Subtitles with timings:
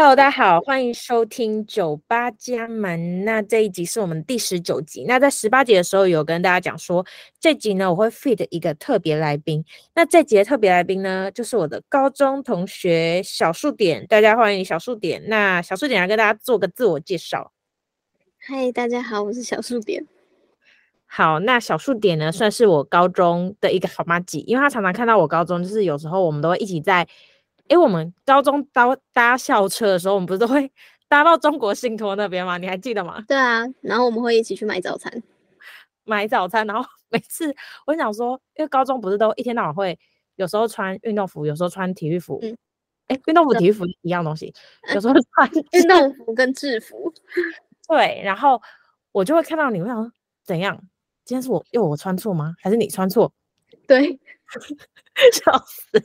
[0.00, 3.22] Hello，大家好，欢迎收听酒吧家门。
[3.26, 5.04] 那这一集是我们第十九集。
[5.06, 7.04] 那在十八集的时候，有跟大家讲说，
[7.38, 9.62] 这集呢我会 feed 一个特别来宾。
[9.94, 14.06] 那这集的特别来宾呢，就是我的高中同学小数点。
[14.06, 15.22] 大家欢迎小数点。
[15.26, 17.52] 那小数点来跟大家做个自我介绍。
[18.38, 20.06] 嗨，大家好，我是小数点。
[21.04, 27.06] 好，那小数点呢，算是我高中的一个好妈吉，因为他常常看到我高中，就是有时候我们都会一起在。
[27.70, 30.70] 哎，我们高中搭搭校车的时候，我们不是都会
[31.08, 32.58] 搭到中国信托那边吗？
[32.58, 33.24] 你还记得吗？
[33.28, 35.22] 对啊，然后我们会一起去买早餐，
[36.04, 36.66] 买早餐。
[36.66, 37.54] 然后 每次
[37.86, 39.96] 我想说，因为高中不是都一天到晚会，
[40.34, 42.40] 有时候穿运动服，有时候穿体育服。
[42.42, 42.56] 嗯，
[43.06, 44.52] 哎，运动服、体育服一样东西，
[44.92, 47.12] 有时候穿运动服跟制服。
[47.86, 48.60] 对，然后
[49.12, 50.12] 我就会看到你，我想说
[50.44, 50.76] 怎样？
[51.24, 52.56] 今天是我又我穿错吗？
[52.60, 53.32] 还是你穿错？
[53.86, 54.18] 对，
[55.32, 56.02] 笑死。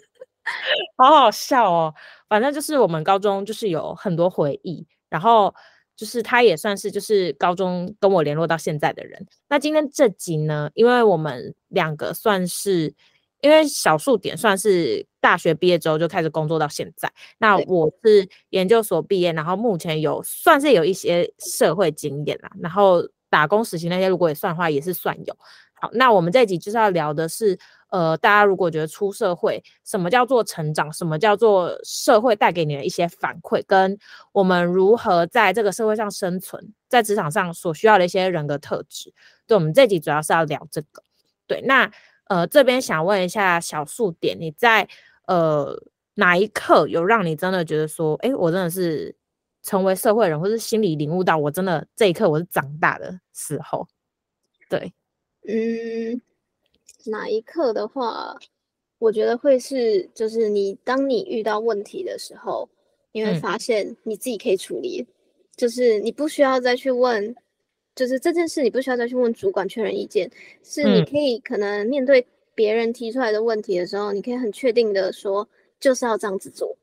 [0.97, 1.93] 好好笑哦，
[2.29, 5.53] 反正就是我们高中就是有很多回忆，然后
[5.95, 9.25] 就是他也算是就是高中跟我联络到现在的人。
[9.49, 12.93] 那今天这集呢，因为我们两个算是，
[13.41, 25.37] 因为小数点算是大学毕业之后就开始工作到现在，那我是研究所毕业，然后目前有算是有一些社会经验啦，然后打工实习那些如果也算的话也是算有。
[25.73, 27.57] 好，那我们这一集就是要聊的是。
[27.95, 30.91] 呃，大家如果觉得出社会，什么叫做成长？
[30.91, 33.63] 什么叫做社会带给你的一些反馈？
[33.65, 33.97] 跟
[34.33, 39.13] 我们如何在这个社会上生存，在职场上所需要的一些人格特质？
[39.47, 41.01] 对，我们这集主要是要聊这个。
[41.47, 41.89] 对，那
[42.25, 44.85] 呃，这边想问一下小数点，你在
[45.27, 45.81] 呃
[46.15, 49.15] 哪一刻有让你真的觉得说，哎，我真的是
[49.63, 53.87] 成为社会人，或是心里领悟到，我真的这一刻我是长大的时候？
[54.67, 54.91] 对，
[55.47, 56.19] 嗯。
[57.05, 58.37] 哪一刻的话，
[58.97, 62.67] 我觉得会是，就是你当你遇到问题的时候，
[63.11, 65.07] 你会发现你自己可以处理，嗯、
[65.55, 67.35] 就是你不需要再去问，
[67.95, 70.29] 就是这件事你不需要再去问主管确认意见，
[70.63, 75.47] 是你可以可能面对别人提出来的问题的时候，嗯、你可以很确定的说，
[75.79, 76.75] 就是要这样子做。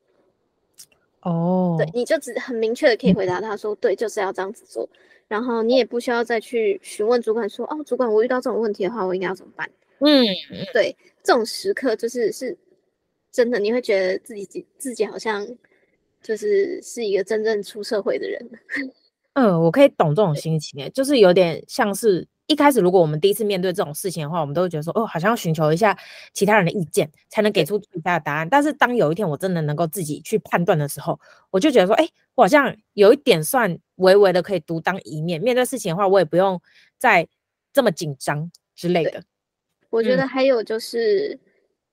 [1.21, 4.87] 哦，对，你就只很明确的可以回答他说，嗯、对，就是要这样子做，
[5.27, 9.69] 然后你也不需要再去询问主管说，哦，主管，我遇到这种问题的话，我应该要怎么办？
[10.05, 10.25] 嗯，
[10.73, 12.57] 对，这种时刻就是是
[13.31, 15.47] 真的，你会觉得自己自己好像
[16.21, 18.49] 就是是一个真正出社会的人。
[19.33, 25.97] 嗯，我可以懂这种心情，哎，就是有点像是一开始，如果我们第一次面对这种事情的话，我们都会觉得说，哦，好像要寻求一下
[26.33, 28.47] 其他人的意见，才能给出最佳的答案。
[28.47, 35.41] 但是当有一天我真的能够自己去判断的时候，我就觉得说，哎，我好像有一点算微微的可以独当一面。
[35.41, 36.61] 面对事情的话，我也不用
[36.99, 37.27] 再
[37.71, 39.23] 这么紧张之类的。
[39.93, 41.39] 我觉得还有就是，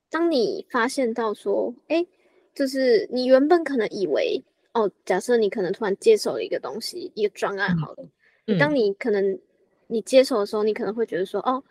[0.09, 2.07] 当你发现到说，哎、嗯，
[2.55, 8.09] 就是你原本可能以为，哦，假设你可能突然接手了一个东西，一个专案好了，
[8.47, 9.39] 嗯、当你可能
[9.87, 11.63] 你接手的时候，你可能会觉得说，哦，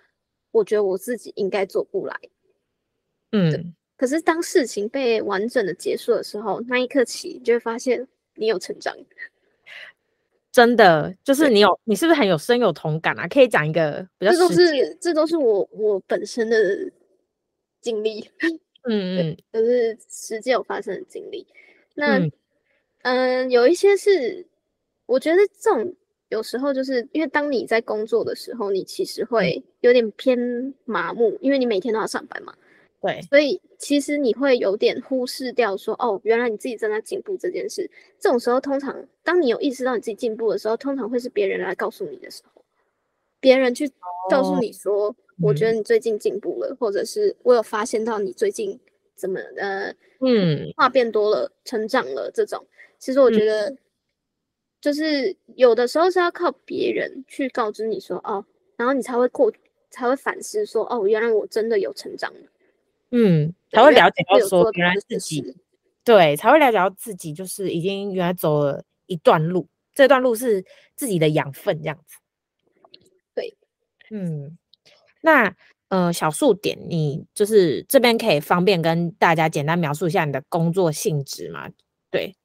[0.52, 2.16] 我觉得我自己应该做不来，
[3.32, 8.96] 嗯，可是当事情被完整的结束的时候，那一刻起，你就会发现你有成长。
[10.52, 13.28] 真的就是你有，你是不是很有深有同感啊？
[13.28, 16.58] 可以讲一个比较，这都是这都是我我本身的
[17.82, 18.28] 经历，
[18.84, 21.46] 嗯嗯， 都、就是实际有发生的经历。
[21.94, 22.32] 那嗯、
[23.44, 24.46] 呃，有一些是
[25.06, 25.96] 我觉得这种
[26.30, 32.56] 有时候就是因为当你在工作的时候，你其实会有点偏麻木，因为你每天都要上班嘛。
[33.02, 37.90] 对，所以其实你会有点忽视掉说，哦，原来你自己正在进步这件事。
[38.20, 42.62] 这种时候，通常当你有意识到你自己进步的时候，通常会是别人来告诉你的时候，
[43.40, 43.90] 别人去
[44.30, 48.78] 告诉你说，哦、我觉得你最近进步了，嗯、或者是我有发现到你最近
[49.16, 52.66] 怎么呃，嗯，话变多了，成长了这种。
[52.98, 53.74] 其实我觉得，
[54.82, 58.44] 就是有的时候是要靠别人去告知你说，哦，
[58.76, 59.50] 然后你才会过，
[59.90, 62.40] 才会反思说，哦，原来我真的有成长了。
[63.12, 65.56] 嗯，才会了解到说原来自己，
[66.04, 70.64] 对，才会了解到自己就是已经原来走了一段路，这段路是
[70.96, 72.18] 自己的养分这样子。
[73.34, 73.58] 对，
[74.12, 74.56] 嗯，
[75.22, 75.52] 那
[75.88, 81.68] 呃小数点，你就是这边可以方便跟大家简单描述一下你的工作性质吗？
[82.12, 82.36] 对，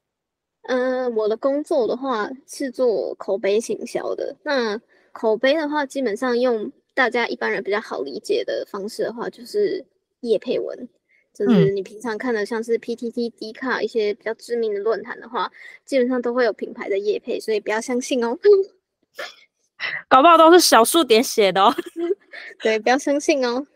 [0.63, 4.35] 嗯、呃，我的工作的话是做口碑行销的。
[4.43, 4.81] 那
[5.13, 9.85] 口碑的话，基本上用大家一般人比较好理解的方式的话，就是。
[10.29, 10.89] 业配文，
[11.33, 15.51] 就是你平常看的，像是 PTT、D 卡一些比较知名的论坛的话，
[15.85, 18.39] 基本上都会有品牌的叶配，所以不要相信哦。
[20.09, 21.75] 搞不好都是小数点写的哦。
[22.63, 23.67] 对，不要相信哦。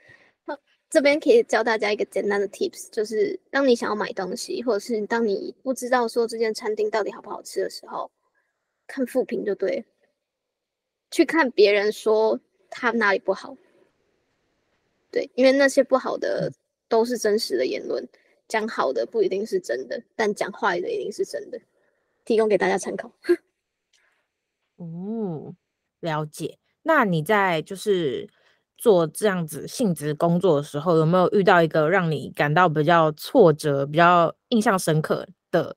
[0.91, 8.11] 这边可以教大家一个简单的 tips，就是当你想要买东西，或者是当你不知道说这间餐厅到底好不好吃的时候，
[8.87, 9.85] 看负评就对，
[11.11, 12.41] 去看别人说
[12.71, 13.55] 他哪里不好，
[15.11, 16.53] 对，因为那些不好的
[16.89, 18.07] 都是真实的言论，
[18.47, 21.61] 讲好的不一定是真的，但讲坏的一定是真的，
[22.25, 23.13] 提供给大家参考。
[24.77, 25.55] 哦，
[26.01, 26.59] 了解。
[26.83, 28.29] 那你在就是。
[28.81, 35.75] 做这样子性质工作的时候，有没有遇到一个让你感到比较挫折、比较印象深刻的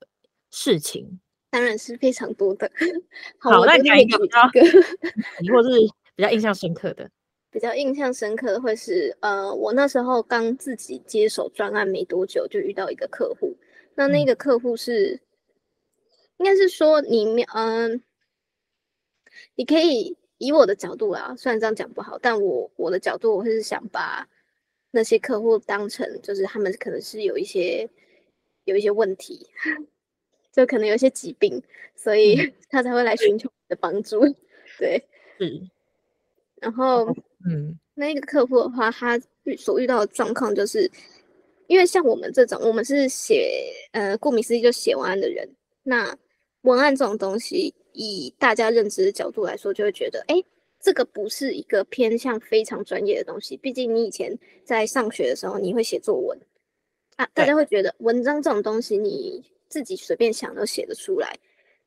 [0.52, 1.18] 事情？
[1.50, 2.70] 当然是非常多的。
[3.38, 4.40] 好，好，那你讲一个比较，
[5.52, 5.80] 或是
[6.14, 7.10] 比较印象深刻的。
[7.52, 13.56] 比较印象深刻的会是，呃，我那时候刚自己接手专案没多久，就遇到一个客户。
[13.94, 15.20] 那那个客户是，嗯、
[16.38, 18.00] 应该是说你，嗯、呃，
[19.54, 20.16] 你可以。
[20.38, 24.28] 以我的角度啊，虽然这样讲不好，但我我的角度，我是想把
[24.90, 27.88] 那些客户当成，就是他们可能是有一些
[28.64, 29.46] 有一些问题，
[30.50, 31.62] 就可能有一些疾病，
[31.94, 34.20] 所以 他才会来寻求我的帮助。
[34.80, 35.06] 对，
[35.38, 35.70] 嗯。
[36.56, 37.14] 然后，
[37.48, 40.90] 嗯，那个客户的话，他遇所遇到的状况就是，
[41.66, 45.48] 因为像我们这种，我们是写，呃，顾名思义就写文案的人，
[45.82, 46.16] 那
[46.62, 47.74] 文案这种东西。
[47.94, 50.46] 以大家认知的角度来说，就会觉得，哎、欸，
[50.80, 53.54] 这个不是一个偏向非常专业的东西。
[53.54, 54.34] 毕竟你以前
[54.64, 56.38] 在上学的时候，你会写作文
[57.16, 61.38] 啊，大家会觉得文章这种东西，你自己随便想都写得出来。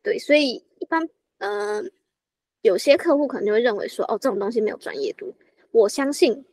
[0.03, 1.03] 对，所以一般，
[1.39, 1.91] 嗯、呃，
[2.61, 5.33] 有些客户可能就会认为说，哦，这种东西没有专业度。
[5.75, 6.45] 我相信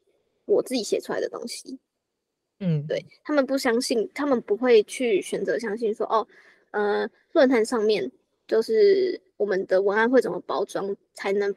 [0.47, 1.79] 我自己写出来的东西，
[2.59, 6.27] 嗯，对，他们不相信，他们不会去选择相信说，哦，
[6.73, 8.11] 呃，论坛上面
[8.47, 9.21] 就是。
[9.39, 11.53] 我们的文案会怎么包装才能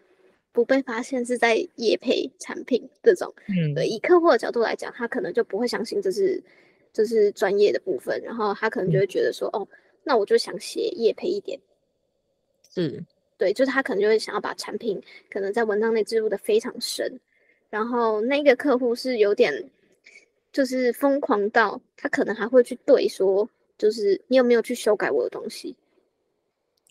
[0.52, 3.32] 不被发现是在夜配产品这种？
[3.48, 6.44] 嗯，对，以客户的角度来讲，他可能就不会相信这是
[6.92, 9.68] 这是专业的部分，然后他可能就会觉得说，嗯、哦，
[10.04, 11.60] 那我就想写夜配一点。
[12.74, 13.06] 是，
[13.38, 17.20] 对，就是他可能就会想要把产品可能在文章内置入的非常深，
[17.76, 19.70] 然后那个客户是有点
[20.54, 25.76] 就是疯狂到他可能还会去对说，就是你有没有去修改我的东西？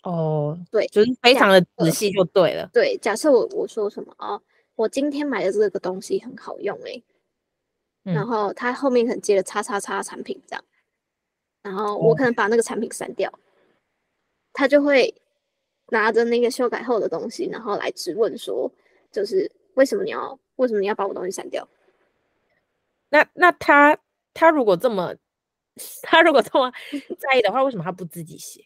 [0.03, 2.69] 哦，对，就是非常的仔细就对了。
[2.71, 4.39] 对，假设我我说什么哦，
[4.75, 7.03] 我今天买的这个东西很好用诶、
[8.05, 10.63] 嗯，然后他后面可能接了叉叉叉产品这样，
[11.63, 13.39] 然后我可能把那个产品删掉，哦、
[14.53, 15.15] 他就会
[15.89, 18.71] 拿着那个修改后的东西，然后来质问说，
[19.11, 21.69] 就是为什么你要为什么你要把我东西删掉？
[23.09, 23.97] 那那他
[24.33, 25.15] 他如果这么
[26.03, 26.73] 他如果这么
[27.19, 28.65] 在意的话，为什么他不自己写？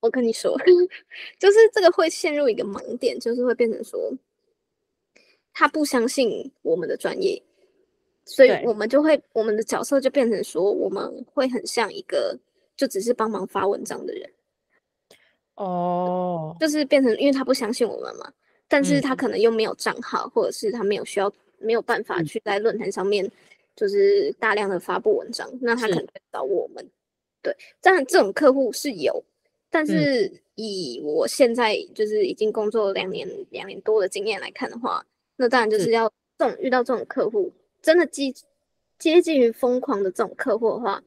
[0.00, 0.54] 我跟你说，
[1.38, 4.12] 就是这个会陷入一个盲点，就是会变成说，
[5.52, 7.42] 他不相信我们的专业，
[8.26, 12.38] 所以我们就会我们的角色就变成说，我们会很像一个
[12.76, 14.30] 就只是帮忙发文章的人。
[15.54, 18.30] 哦，就是变成因为他不相信我们嘛，
[18.74, 23.30] 但是他可能又没有账号，或者是他没有需要没有办法去在论坛上面
[23.76, 26.84] 就是大量的发布文章，那他可能会找我们。
[27.40, 29.22] 对，当然这种客户是有。
[29.70, 35.06] 但是以我现在就是已经工作两年两年多的经验来看的话，
[35.36, 38.34] 那当然就是要这种遇到这种客户，真的接
[38.98, 41.00] 接近于疯狂的这种客户的话，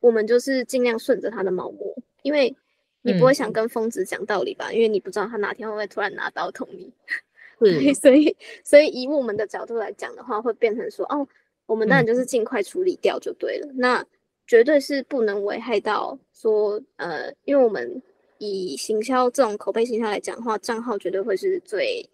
[0.00, 2.56] 我们就是尽量顺着他的毛摸，因为
[3.04, 4.72] 你不会想跟疯子讲道理吧？
[4.72, 6.92] 因为你不知道他哪天会不会突然拿刀捅你。
[7.60, 11.26] 对，所以所以以我们的角度来讲的话，会变成说，哦，
[11.66, 13.68] 我们当然就是尽快处理掉就对了。
[13.74, 14.04] 那。
[14.46, 18.02] 绝对是不能危害到说，呃，因为我们
[18.36, 22.06] 以行销这种口碑行销来讲的话，账号绝对会是最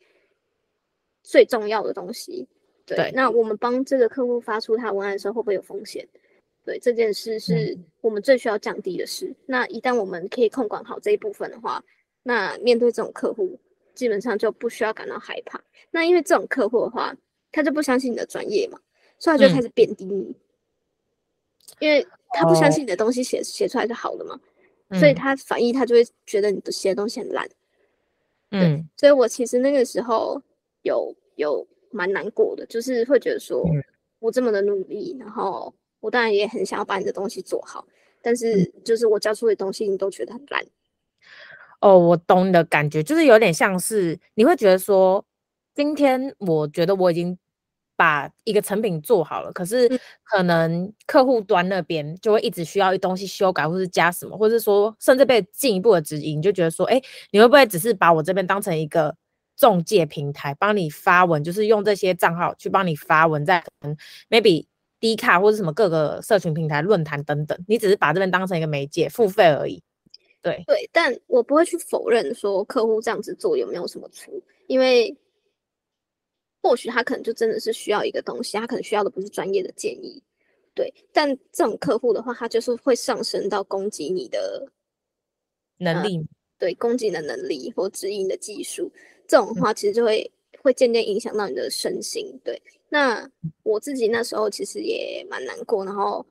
[1.25, 2.47] 最重要的东西。
[2.87, 6.07] 对，对，那我们帮这个客户发出他文案的时候，会不会有风险？
[6.65, 9.27] 对，这件事是我们最需要降低的事。
[9.27, 9.37] 嗯。
[9.47, 11.83] 那一旦我们可以控管好这一部分的话，
[12.23, 13.59] 那面对这种客户，
[13.95, 15.63] 基本上就不需要感到害怕。
[15.91, 17.15] 那因为这种客户的话，
[17.53, 18.79] 他就不相信你的专业嘛，
[19.19, 20.35] 所以他就开始贬低你，嗯，
[21.81, 22.07] 因为。
[22.33, 24.39] 他不相信你的东西写写出来是好的嘛、
[24.91, 27.45] 嗯，所以他反义他就会觉得你的写的东西很烂。
[28.53, 30.41] 嗯，所以我其实那个时候
[30.83, 33.69] 有有蛮难过的，就是会觉得说
[34.21, 37.87] 我这么的努力，然后我当然也很想要把你的东西做好，
[38.21, 40.65] 但是就是我交出的东西你都觉得很烂。
[41.81, 45.25] 哦，我懂你的感觉，就是有点像是你会觉得说，
[45.75, 47.39] 今天我觉得我已经。
[47.97, 49.87] 把一个成品做好了，可是
[50.25, 56.99] 可能客户端那边就会一直需要一东西修改，或是加什么，或是说甚至被进一步的指引，你就觉得说，哎，
[57.31, 59.15] 你会不会只是把我这边当成一个
[59.55, 63.63] 中介平台帮你发文，就是用这些账号去帮你发文，在
[64.31, 64.65] maybe
[65.01, 69.83] D 卡或者什么各个社群平台、论坛等等，你只是把这边当成一个媒介付费而已。
[70.43, 74.33] 对对，但我不会去否认说客户这样子做有没有什么错，
[74.67, 75.17] 因为
[76.63, 80.23] 或许他可能就真的是需要一个东西，他可能需要的不是专业的建议。
[80.75, 84.71] 对，但这种客户的话，他就是会上升到攻击你的
[85.79, 86.19] 能力。
[86.19, 86.25] 呃
[86.61, 88.93] 对攻击的能力或指引的技术，
[89.27, 92.39] 这种话其实就会、嗯、会渐渐影响到你的身心。
[92.45, 93.29] 对，那
[93.63, 96.25] 我自己那时候其实也蛮难过，然后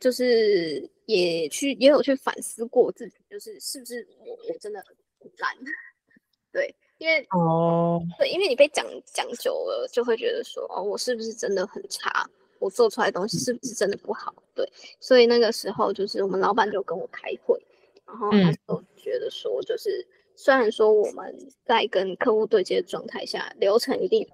[0.00, 4.82] 就是也去也有去反思过自己，就是是不是我我真的
[5.20, 5.56] 很烂？
[6.52, 12.28] 对，因为哦，对，因为你被讲讲久了，就会觉得说哦，我是不是真的很差？
[12.58, 14.34] 我做出来的东西是不是真的不好？
[14.54, 14.66] 对，
[14.98, 17.60] 所以那个时候就是我们老板就跟我开会。
[18.06, 20.06] 然后他就觉得说，就是、嗯、
[20.36, 24.28] 虽然说我们在跟客户对接的状态下，流程一定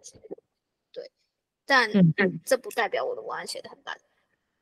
[0.93, 1.11] 对，
[1.65, 1.91] 但
[2.45, 3.97] 这不代表我的文案写的很烂。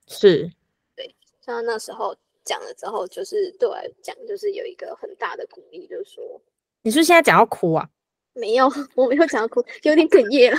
[0.07, 0.51] 是，
[0.95, 1.15] 对。
[1.41, 6.41] 像那时候讲了之后，就是对我来讲，就是有一个很大的鼓励，就是说，
[6.83, 7.91] 你是，是现在讲要哭啊？
[8.35, 10.59] 没有，我没有讲要哭，有点哽咽了。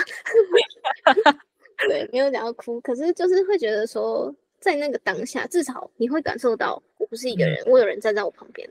[1.87, 4.35] 对，没有讲要哭，可是就是会觉得说。
[4.61, 8.69] 在那个当下，至少你会感受到我不是一个人，嗯、我有人站在我旁边。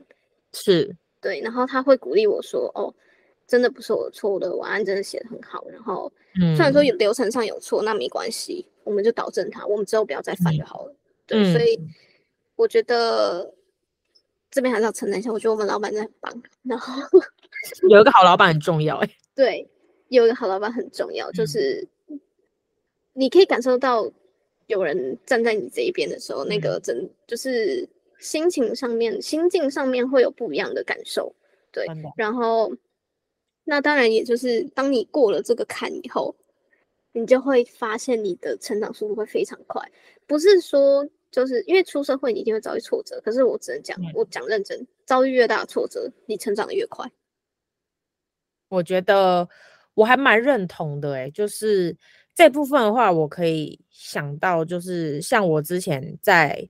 [0.53, 2.93] 是对，然后他会鼓励我说：“哦，
[3.47, 10.91] 真的不是我的错，我的文案真的写的很好。”然后，虽然说有流程上有错，那没关系，我们就导正它，我们之后不要再犯就好了。
[10.91, 10.97] 嗯、
[11.27, 11.79] 对，所以
[12.55, 13.53] 我觉得
[14.49, 16.43] 这边还是要承担一下，我觉得我们老板真的很棒。
[16.63, 17.19] 然后
[17.89, 19.69] 有一个好老板很重要，哎，对，
[20.09, 21.87] 有一个好老板很重要，就是
[23.13, 24.11] 你可以感受到。
[24.67, 27.85] 有人站在你这一边的时候，那个真就是
[28.21, 31.35] 心情上面、心境上面会有不一样的感受，
[31.71, 31.85] 对。
[32.15, 32.71] 然后，
[33.65, 36.33] 那当然也就是当你过了这个坎以后，
[37.11, 39.81] 你就会发现你的成长速度会非常快。
[40.25, 47.11] 不是说就是因为出社会你一定会遭遇挫折，可是我只能讲，我讲认真，遭遇越大的挫折，你成长的越快。
[48.69, 49.49] 我觉得
[49.95, 51.97] 我还蛮认同的，欸，诶，就是。
[52.33, 56.65] 这部分的话，我可以想到，就是像我之前在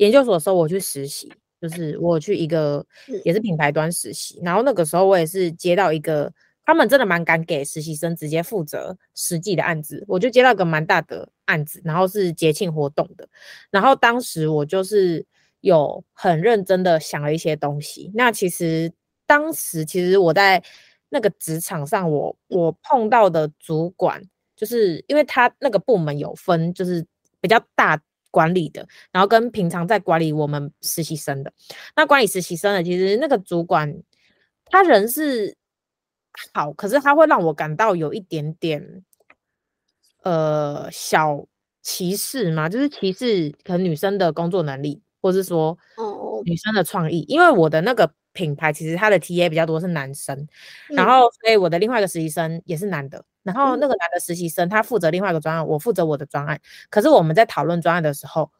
[0.00, 2.84] 研究所的时候，我去实习，就是我去一个
[3.24, 6.32] 也是品牌端实习，然后那个时候我也是接到一个，
[6.64, 13.28] 他们真的蛮敢给实习生直接负责实际的案子，我就接到一个蛮大的案子，然后是节庆活动的，
[13.70, 15.24] 然后当时我就是
[15.60, 18.90] 有很认真的想了一些东西，那其实
[19.26, 20.62] 当时其实我在
[21.08, 24.22] 那个职场上我，我我碰到的主管。
[24.56, 27.02] 就是因为他那个部门有分，就是
[27.40, 27.98] 比较大
[28.30, 31.52] 管理的，然后跟平常在管理我们实习生的。
[31.94, 33.94] 那管理实习生的，其实那个主管
[34.66, 35.56] 他人是
[36.52, 39.04] 好，可是他会让我感到有一点点
[40.22, 41.46] 呃小
[41.82, 45.76] 歧视嘛，就是歧视可能女生的工作能力，或是说
[46.44, 48.12] 女生的创意，因为我的那个。
[48.32, 50.38] 品牌其实他的 TA 比较多是男生，
[50.88, 56.60] 嗯、然后所以我的另外一个实习生也是男的，然后那个男的实习生他负责另外一个专案，我负责我的专案。
[56.90, 58.50] 可是我们在讨论专案的时候，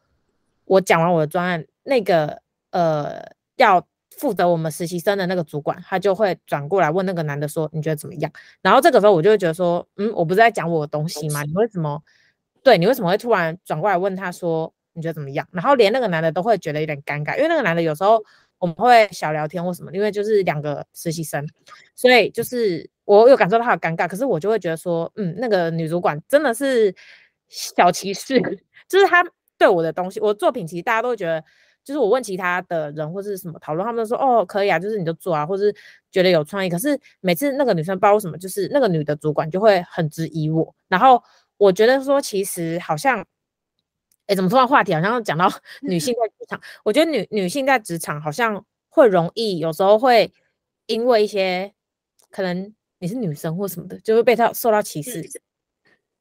[0.65, 3.21] 我讲完我的专案，那个呃
[3.57, 3.85] 要
[4.17, 11.43] 负责我们实习生的那个主管，他就会转过来问那个男的说：“你觉得怎么样？”然后这个时候我就会觉得说：“嗯，我不是在讲我的东西吗？
[11.43, 12.01] 你为什么？
[12.63, 18.23] 对，你为什么会突然转过来问他说你觉得怎么样？”然后连那个男的都会觉得有点尴尬，因为那个男的有时候。
[18.61, 21.43] 我们会小聊天或什么，因为就是两个实习生，
[21.95, 26.93] 所以就是我有感受到他的尴尬，可是我就会觉得说，嗯，那个女主管真的是
[27.49, 28.39] 小歧视，
[28.87, 29.25] 就是他
[29.57, 31.43] 对我的东西，我作品其实大家都会觉得，
[31.83, 35.75] 就是我问其他的人或是什么讨论，他们都说哦可以啊，就是你就做啊，或是
[36.11, 41.23] 觉得有创意，可是每次那个女生不知道为什么，就是那个女的主管就会很质疑我，然后
[41.57, 43.25] 我觉得说其实好像。
[44.27, 45.51] 哎，怎么突然话题好像讲到
[45.81, 46.40] 女性在
[46.83, 50.31] 我觉得女女性在职场好像会容易，有时候会
[50.87, 51.73] 因为一些
[52.29, 55.21] 可能你是女生或什么的，就会被她受到歧视。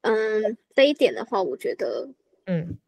[0.02, 2.08] 嗯，这一点的话，我觉得，
[2.46, 2.78] 嗯，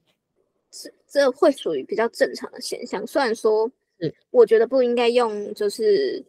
[0.70, 3.06] 这这会属于比较正常的现象。
[3.06, 3.70] 虽然说，
[4.00, 6.25] 是我觉得不应该用就是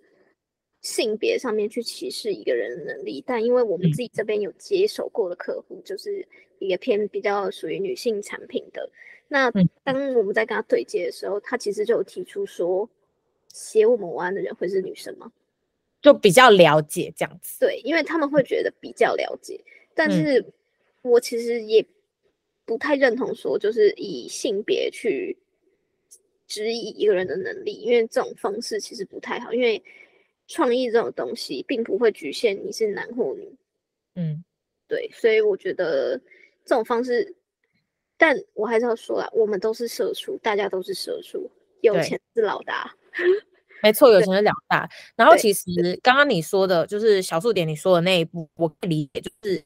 [0.82, 6.28] 性别上面去歧视一个人的能力，但因为我们自己这边有接手过的客户，就是。
[6.60, 8.90] 一个偏比较属于女性产品的，
[9.34, 9.52] 那
[9.84, 12.88] 当我们在跟他对接的时候，他其实就有提出说，
[13.52, 15.32] 写我们文案的人会是女生吗？
[16.04, 17.60] 就比较了解这样子。
[17.60, 19.60] 对，因为他们会觉得比较了解，
[19.96, 20.46] 但是
[21.02, 21.84] 我其实也
[22.64, 25.36] 不太认同说，就是以性别去
[26.46, 29.84] 质疑一个人的能力，因为这种方式其实不太好，因为
[30.48, 33.52] 创意这种东西，并不会局限你是男或女。
[34.14, 34.44] 嗯，
[34.88, 36.22] 对，所以我觉得
[36.64, 37.34] 这种方式，
[38.26, 41.52] 但我还是要说啦，我们都是社畜，大家都是社畜，
[41.82, 42.90] 有钱是老大。
[43.84, 44.90] 没错，有钱是老大。
[45.18, 49.62] 然后其实刚刚你说的，就是小数点你说的那一步，我可以理解，就是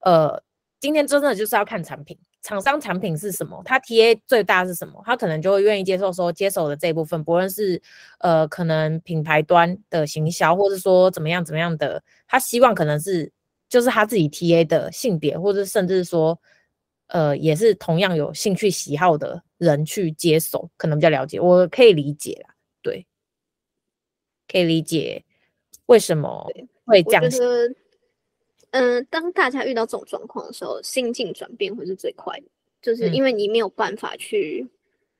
[0.00, 0.42] 呃，
[0.80, 2.18] 今天真的就是要看产品。
[2.42, 3.62] 厂商产品是什么？
[3.64, 5.02] 他 TA 最大是什么？
[5.06, 7.80] 他可能就会愿意接受说接手的这一部分，不论是
[8.18, 13.32] 呃可能品牌端的行销，或者说怎么样怎么样的，他希望可能是
[13.66, 16.38] 就是他自己 TA 的性别，或者甚至说
[17.12, 23.06] 呃也是同样有兴趣喜好的人去接手，可能比较了解，我可以理解啦，对，
[24.48, 25.22] 可以理解
[25.86, 26.50] 为什么
[26.86, 27.22] 会这样。
[28.70, 32.46] 嗯、呃，当大家遇到这种状况的时候，心境转变会是最快的，
[32.80, 34.66] 就是因为你没有办法去，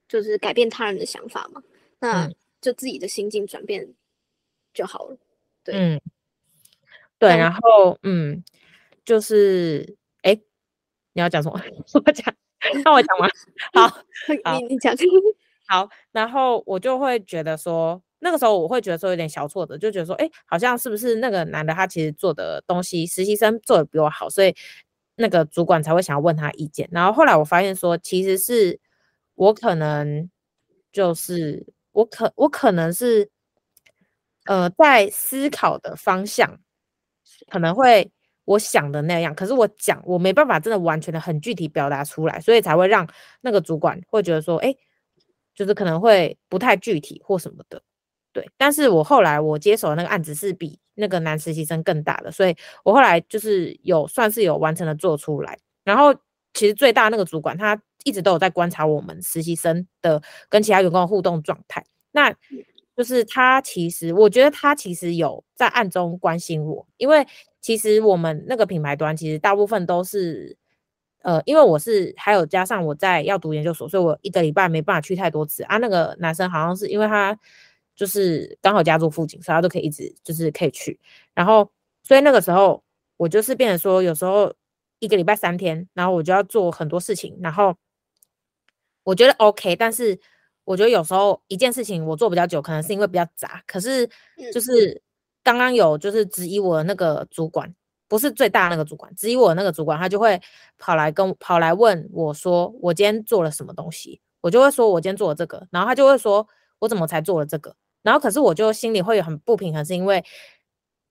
[0.08, 1.62] 就是改变他人的想法嘛，
[2.00, 2.30] 那
[2.62, 3.86] 就自己的心境转变
[4.72, 5.18] 就好了。
[5.62, 6.00] 对，嗯，
[7.18, 8.42] 对，然后嗯，
[9.04, 10.01] 就是，哎，
[11.12, 11.60] 你要讲什么？
[12.04, 12.34] 我讲，
[12.84, 13.28] 那我讲吗？
[13.74, 13.88] 好，
[14.44, 14.94] 好你你讲。
[15.68, 18.02] 好，然后我就会觉得说。
[18.24, 24.54] 那个时候我会觉得说有点小挫折，就觉得说，哎，好像是不是那个男的他其实做的东西，实习生做的比我好，所以
[25.16, 26.88] 那个主管才会想要问他意见。
[26.92, 28.78] 然后后来我发现说，其实是
[29.34, 30.30] 我可能
[30.92, 33.28] 就是我可我可能是
[34.44, 36.60] 呃在思考的方向
[37.50, 38.12] 可能会
[38.44, 43.06] 我想的那样，可是我讲我没办法真的完全的很具体表达出来，所以才会让
[43.40, 44.74] 那个主管会觉得说，哎，
[45.54, 47.82] 就是可能会不太具体或什么的。
[48.32, 55.58] 对，但是我后来我接手的那个案子是比那个男实习生更大的，所以我后来就是有算是有完成的做出来。
[55.84, 56.14] 然后
[56.54, 62.34] 其实最大那个主管他一直都有在观察我们实习生的跟其他员工的互动状态，那
[62.96, 67.26] 就是他其实我觉得他其实有在暗中关心我，因为
[67.60, 70.56] 其实我们那个品牌端其实大部分都是
[71.22, 75.76] 呃，因为我是还有加上我在要读研究所，所以我一个礼拜没办法去太多次啊。
[75.78, 77.38] 那个男生好像是因为他。
[77.94, 80.98] 就是刚好家住附近，所以他都可以一直就是可以去。
[81.34, 81.70] 然后，
[82.02, 82.82] 所以那个时候
[83.18, 84.50] 我就是变成说，有时候
[84.98, 87.38] 一个礼拜三天，然后我就要做很多事情。
[87.42, 87.76] 然后
[89.04, 90.18] 我觉得 OK，但是
[90.64, 93.62] 我觉得有时候一件事情我做比较久，可能是因为比较杂。
[93.66, 94.08] 可是
[94.52, 95.02] 就是
[95.42, 97.74] 刚刚有就是质疑我的那个主管，
[98.08, 100.40] 不是最大那个主管，质疑我的那个主管，他就会
[100.78, 104.20] 跑来跟跑来问我说，我今天做了什么东西？
[104.40, 106.46] 我就会说我今天做了这个，然后他就会说
[106.80, 107.74] 我怎么才做了这个？
[108.02, 110.24] 然后，可是我就心里会有很不平衡，是因为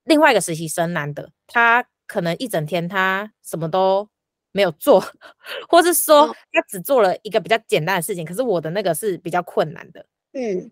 [0.03, 4.09] 另外一个实习生男的，他可能一整天他什么都
[4.51, 5.03] 没有做，
[5.69, 10.05] 或是说他只做了一个比较简单的事情，可是我的那个是比较困难的。
[10.33, 10.71] 嗯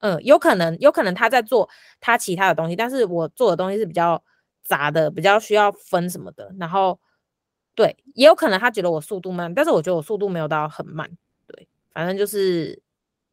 [0.00, 1.68] 嗯，有可能有可能他在做
[2.00, 4.22] 他其他的东西，但是我做的东西是比较
[4.62, 6.54] 杂的，比较需要分什么的。
[6.58, 6.98] 然后
[7.74, 11.10] 对，也有可能他觉得我速度慢，但是我觉得我速度没有到很慢。
[11.46, 12.80] 对，反正就是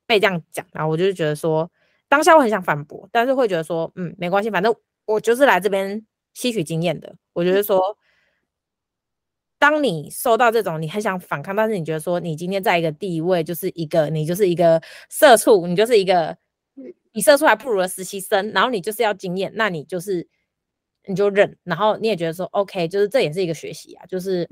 [0.05, 1.69] 被这样讲，然后我就觉得说。
[2.11, 4.75] 当下我很想反驳，但是会觉得说，嗯，没关系，反正
[5.05, 7.15] 我就是来这边吸取经验的。
[7.31, 7.79] 我觉得说，
[9.61, 16.35] 当你受到这种你很想反抗，但是你觉得说你今天在一个地位，就是一个你就是一个社畜，你就是一个
[17.11, 20.27] 你社畜还不如的实习生，然后你就是要经验，那你就是
[21.05, 24.47] 你就认，然后你也觉得说，OK，就是这也是一个学习啊，就是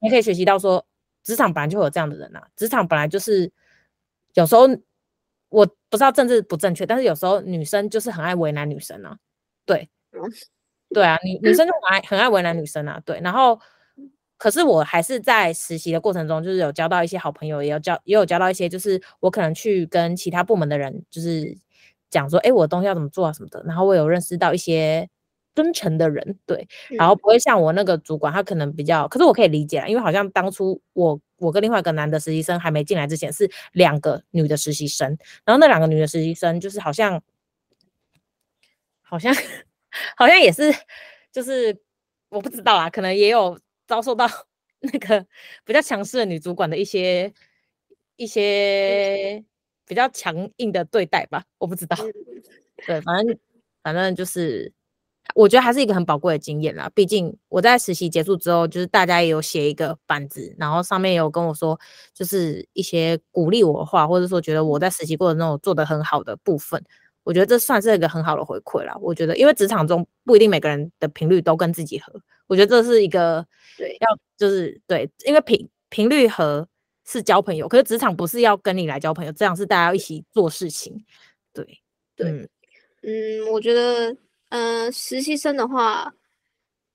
[0.00, 0.82] 你可以学习到说，
[1.22, 3.52] 职场本来就会有这样的人啊，职场本来就是
[4.34, 4.66] 有时候。
[5.48, 9.16] 我不知道政治不正确，但是有时候女生就是很爱为难女生啊，
[9.64, 9.88] 对，
[10.92, 13.20] 对啊，女女生就很爱很爱为难女生啊，对。
[13.22, 13.58] 然后，
[14.38, 21.56] 可是我还是在实习的过程中，就是有交到一些好朋友，也有交也有交到一些，就是我可能去跟其他部门的人，就是
[22.10, 23.62] 讲说，哎，我的东西要怎么做啊什么的。
[23.66, 25.08] 然后我有认识到一些
[25.54, 31.20] 真诚的人，对，然后不会像我那个主管，他可能比较，可是我可以理解啊，因为好像当初我。
[31.38, 35.06] 我跟另外一个男的实习生还没进来之前，是两个女的实习生，
[35.44, 37.20] 然后那两个女的实习生就是好像，
[39.02, 39.34] 好像，
[40.16, 40.72] 好像也是，
[41.30, 41.78] 就是
[42.30, 44.26] 我不知道啊，可能也有遭受到
[44.80, 45.26] 那个
[45.64, 47.32] 比较强势的女主管的一些
[48.16, 49.44] 一些
[49.86, 51.96] 比较强硬的对待吧，我不知道，
[52.86, 53.38] 对，反正
[53.82, 54.72] 反正就是。
[55.34, 56.88] 我觉得还是一个很宝贵的经验啦。
[56.94, 61.78] 毕竟我在实习结束之后，就是大家也有写一个板子，然后上面有跟我说，
[62.14, 66.80] 就是一些鼓励我的话，或者说觉得我在实习过程中做的很好的部分。
[67.24, 68.96] 我觉得这算是一个很好的回馈啦。
[69.00, 72.12] 我觉得，因为职场中不一定每个人的频率都跟自己合，
[72.46, 76.66] 我觉得这是一个对，要就是对，因为频频率和
[77.04, 81.04] 是交朋友，可是职场不是要跟你来交朋友，这样是大家要一起做事情。
[81.52, 81.64] 对，
[82.14, 82.30] 对。
[82.30, 82.48] 嗯
[83.02, 84.16] 嗯，我觉得，
[84.48, 86.12] 呃，实习生的话，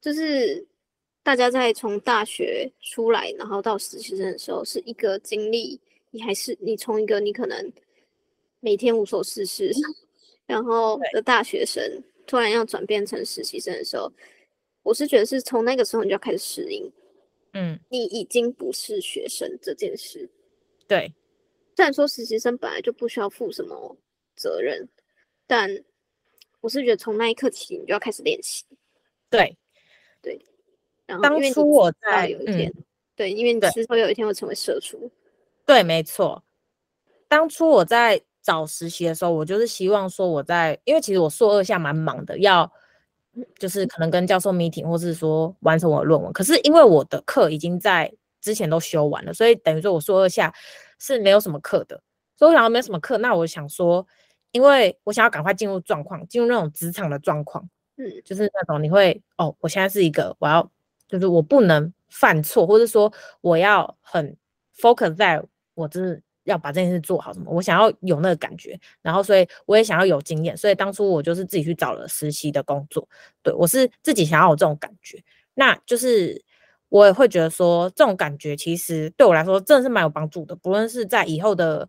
[0.01, 0.67] 就是
[1.23, 5.79] 大家在从大学出来，然后到实习生的时候，是一个经历。
[6.13, 7.71] 你还是你从一个你可能
[8.59, 9.71] 每天无所事事，
[10.45, 14.11] 然后的大学生，突然要转变成实习生的时候，
[14.83, 16.91] 我是觉得是从那个时候你就要开始适应。
[17.53, 20.29] 嗯，你已经不是学生这件事。
[20.87, 21.13] 对，
[21.75, 23.97] 虽然说实习生本来就不需要负什么
[24.35, 24.87] 责任，
[25.47, 25.83] 但。
[26.61, 28.63] 我是觉得从那一刻起，你就要开始练习。
[29.31, 29.57] 对，
[30.21, 30.39] 对。
[31.07, 32.83] 然后当初我在有一天，嗯、
[33.15, 35.09] 对，因为你之后有一天会成为社畜。
[35.65, 36.43] 对，没错。
[37.27, 42.71] 当初我在找实习的时候，我就是希望说我在，因为其实我硕二下蛮忙的，要
[43.57, 46.31] 就是可能跟教授 meeting，或是说完成我的论文。
[46.33, 50.53] 可是因为我的课已经在之前都修完了，所以等于说我硕二下
[50.99, 52.01] 是没有什么课的。
[52.35, 54.05] 所以我想要没有什么课，那我想说。
[54.53, 57.65] 因为我想要赶快进入状况，进入那种职场的状况，
[57.95, 60.69] 嗯，就是那种你会哦，我现在是一个，我要
[61.07, 64.35] 就是我不能犯错，或者说我要很
[64.77, 65.41] focus 在
[65.73, 73.07] 我就是要把这件事做好什么，我想要有那个感觉，然后所以我也想要有经验，所以当初我就是自己去找了实习的工作，
[73.43, 75.23] 对，我是自己想要有这种感觉，
[75.53, 76.43] 那就是
[76.89, 81.87] 我也会觉得说这种感觉其实对我来说真的是蛮有帮助的，不论是在以后的。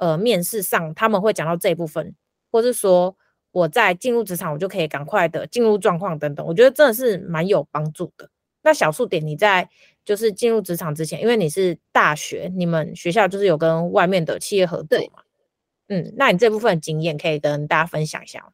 [0.00, 2.14] 呃，面试上他们会讲到这一部分，
[2.52, 3.16] 或是说
[3.50, 8.30] 我在进入职场，我就可以赶快的进入状况等等，我觉得真的是蛮有帮助的。
[8.68, 9.66] 那小数点，你在
[10.04, 15.22] 就是进入职场之前，因为你是大学，你们学校就是有跟外面的企业合作嘛？
[15.88, 18.52] 嗯，那你这部分的经验可以跟大家分享一下。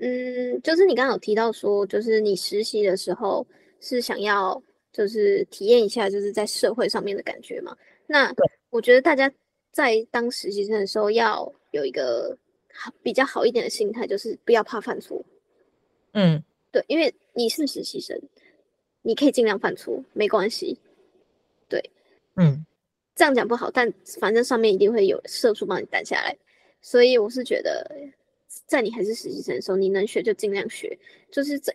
[0.00, 3.46] 嗯，就是你刚刚有提到说，就是你实习的时候
[3.80, 4.60] 是想要
[4.92, 7.76] 就是体验一下就是在社会上面的感觉嘛？
[8.08, 8.34] 那
[8.70, 9.30] 我觉得大家。
[9.74, 12.38] 在当实习生的时候，要有一个
[13.02, 15.20] 比较好一点的心态，就是不要怕犯错。
[16.12, 16.40] 嗯，
[16.70, 18.16] 对，因为你是实习生，
[19.06, 20.78] 你可以尽量犯错，没关系。
[21.68, 21.90] 对，
[22.36, 22.66] 嗯，
[23.14, 26.36] 这样讲不好，但反正上面一定会有社畜帮你担下来。
[26.80, 27.88] 所以我是觉得，
[28.66, 30.98] 在你还是实习生的时候，你能学就尽量学。
[31.30, 31.72] 就是这，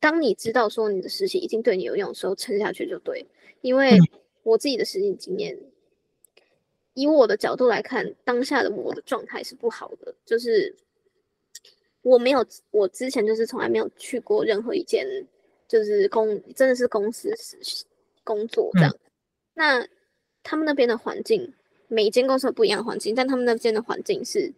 [0.00, 3.24] 当你知道说你的实习已经对你有用的时候，撑下去就对。
[3.62, 3.96] 因为
[4.42, 5.58] 我自己的实习经验。
[6.96, 10.72] 以我的角度来看，当下的我的状态是不好的，就是
[12.02, 15.04] 我没有，我之前就是从来没有去过任何一间，
[15.68, 17.84] 就是公真的是公司实习
[18.22, 18.90] 工作这样。
[18.92, 19.00] 嗯、
[19.54, 19.88] 那
[20.42, 21.52] 他们那边的环境，
[21.88, 24.52] 每一间公司有不一样的环境，但他们那边的环境是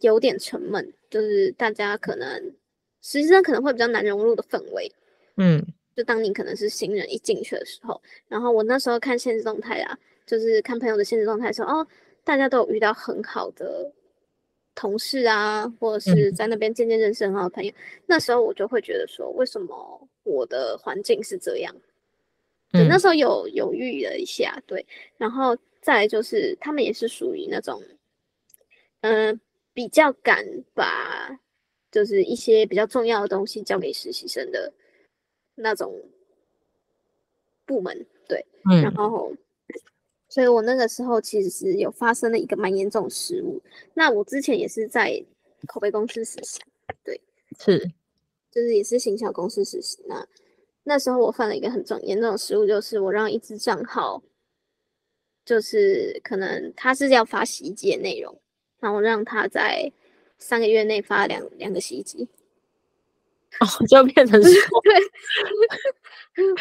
[0.00, 2.54] 有点沉闷，就是大家可能
[3.02, 4.90] 实际上可能会比较难融入的氛围。
[5.36, 5.64] 嗯，
[5.94, 9.98] 就当你可能是新人一进去的时候，然后我那时候看现实动态啊。
[10.26, 11.86] 就是看朋友的现实状态说，哦，
[12.24, 13.92] 大家都有遇到很好的
[14.74, 17.70] 同事啊，或者是在那边渐渐认识很好的朋友。
[17.70, 17.74] 嗯、
[18.06, 21.74] 那时候我就会觉得说，为什么我的环境是这样？
[22.70, 24.84] 对，那时候有犹豫了一下，对。
[25.16, 27.80] 然后再来就是，他们也是属于那种，
[29.02, 29.40] 嗯、呃，
[29.72, 31.38] 比较敢把
[31.92, 34.72] 就是一些比较重要的东西交给实习生的
[35.54, 35.94] 那种
[37.64, 39.32] 部门，对，嗯、然后。
[40.34, 43.62] 所以我那个时候其实是有发生了一个蛮严重的失误。
[43.94, 45.24] 那我之前也是在
[45.68, 46.58] 口碑公司实习，
[47.04, 47.20] 对，
[47.60, 47.78] 是，
[48.50, 50.02] 就是也是行销公司实习。
[50.08, 50.26] 那
[50.82, 54.20] 那时候我犯了一个很重严重的失误，就是我让一只账号，
[55.44, 58.36] 就是可能他是要发洗衣机的内容，
[58.80, 59.92] 然后让他在
[60.40, 62.28] 三个月内发两两个洗衣机，
[63.60, 64.50] 哦，就变成是
[64.82, 66.52] 对，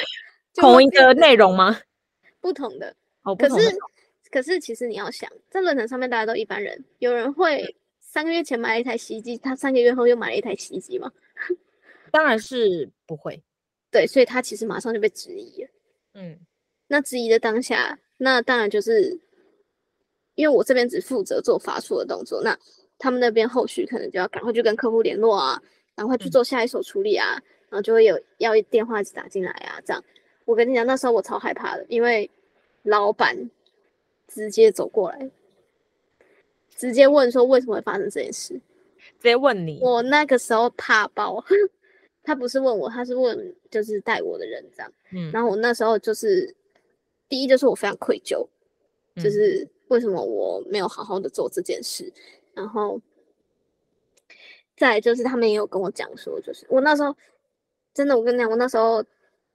[0.62, 1.81] 同一个内容吗？
[2.39, 2.95] 不同的。
[3.23, 3.77] 哦、可是，
[4.29, 11.12] 可是，其实你要想，在论坛上面，大家都一般人，有人会三个月前买了一台洗衣机，他三个月后又买了一台洗衣机吗？
[12.12, 13.41] 当然是不会。
[13.89, 15.69] 对，所以他其实马上就被质疑了。
[16.15, 16.38] 嗯，
[16.88, 19.17] 那质疑的当下，那当然就是
[20.36, 22.57] 因为我这边只负责做发出的动作，那
[22.97, 25.62] 他们那边后续可能就要赶快去跟客户联络啊，
[25.95, 30.03] 赶快去做下一手处理啊，嗯、然后就会有要电话一直打进来啊，这样。
[30.45, 32.29] 我跟你讲，那时候我超害怕的，因为。
[32.84, 33.50] 老板
[34.28, 35.30] 直接走过来，
[36.76, 38.54] 直接问说为什么会发生这件事？
[39.19, 39.80] 直接问你。
[39.82, 41.43] 我那个时候怕爆，
[42.24, 44.91] 他不是问我，他是问就是带我的人这样。
[45.12, 45.32] 嗯。
[45.32, 46.54] 然后我那时候就是
[47.30, 48.46] 第一就是我非常愧疚，
[49.15, 52.12] 嗯、就是为什么我没有好好的做这件事。
[52.54, 53.00] 然后
[54.76, 57.15] 再就是他们也有跟我讲说，就是我那时候
[57.93, 59.04] 真的，我跟你讲，我那时候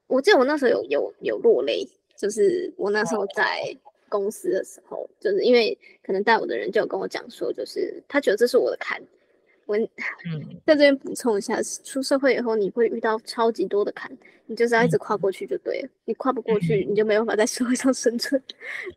[0.07, 1.87] 我记得我那时候有有有落泪。
[2.18, 3.74] 就是我那时候在
[4.09, 9.00] 公司的时候，就是因为可能带我的人就有跟我讲说，就是他觉得这是我的坎，
[9.66, 9.78] 我
[10.66, 14.11] 在这边补充一下，出社会以后你会遇到超级多的坎，
[14.46, 15.88] 你就是要一直跨过去就对了。
[16.07, 18.42] 你跨不过去，你就没有办法在社会上生存。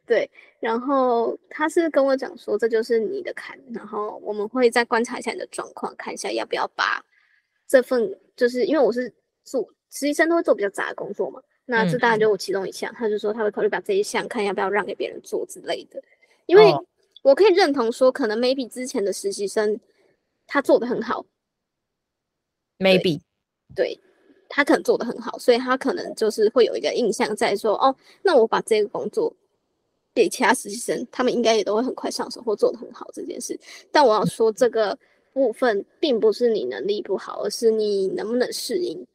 [0.08, 0.28] 对，
[0.60, 7.06] 然后他是跟我讲说，这就是你的坎，然后我们会再观察一下你的状况，看一下要不要把
[7.68, 11.42] 这份，就是因为我是做实习生，都会做比较杂的工作嘛。
[11.72, 16.04] 那这当然就我其中一项，他就说他会考虑把这一项看要不要让给别人做之类的，
[16.46, 16.70] 因为
[17.22, 19.80] 我可以认同说，可能 maybe 之前的实习生
[20.46, 21.26] 他做的很好
[22.78, 23.22] ，maybe。
[23.74, 24.00] 对，对
[24.50, 29.34] 他可能做的很好，所以他可能就是会有一个印象在说，哦，那我把这个工作
[30.14, 33.58] 给其他实习生，他们应该也都会很快上手或做的很好这件事。
[33.94, 35.00] 但我要说这个
[35.32, 39.08] 部分并不是你能力不好，而是你能不能适应。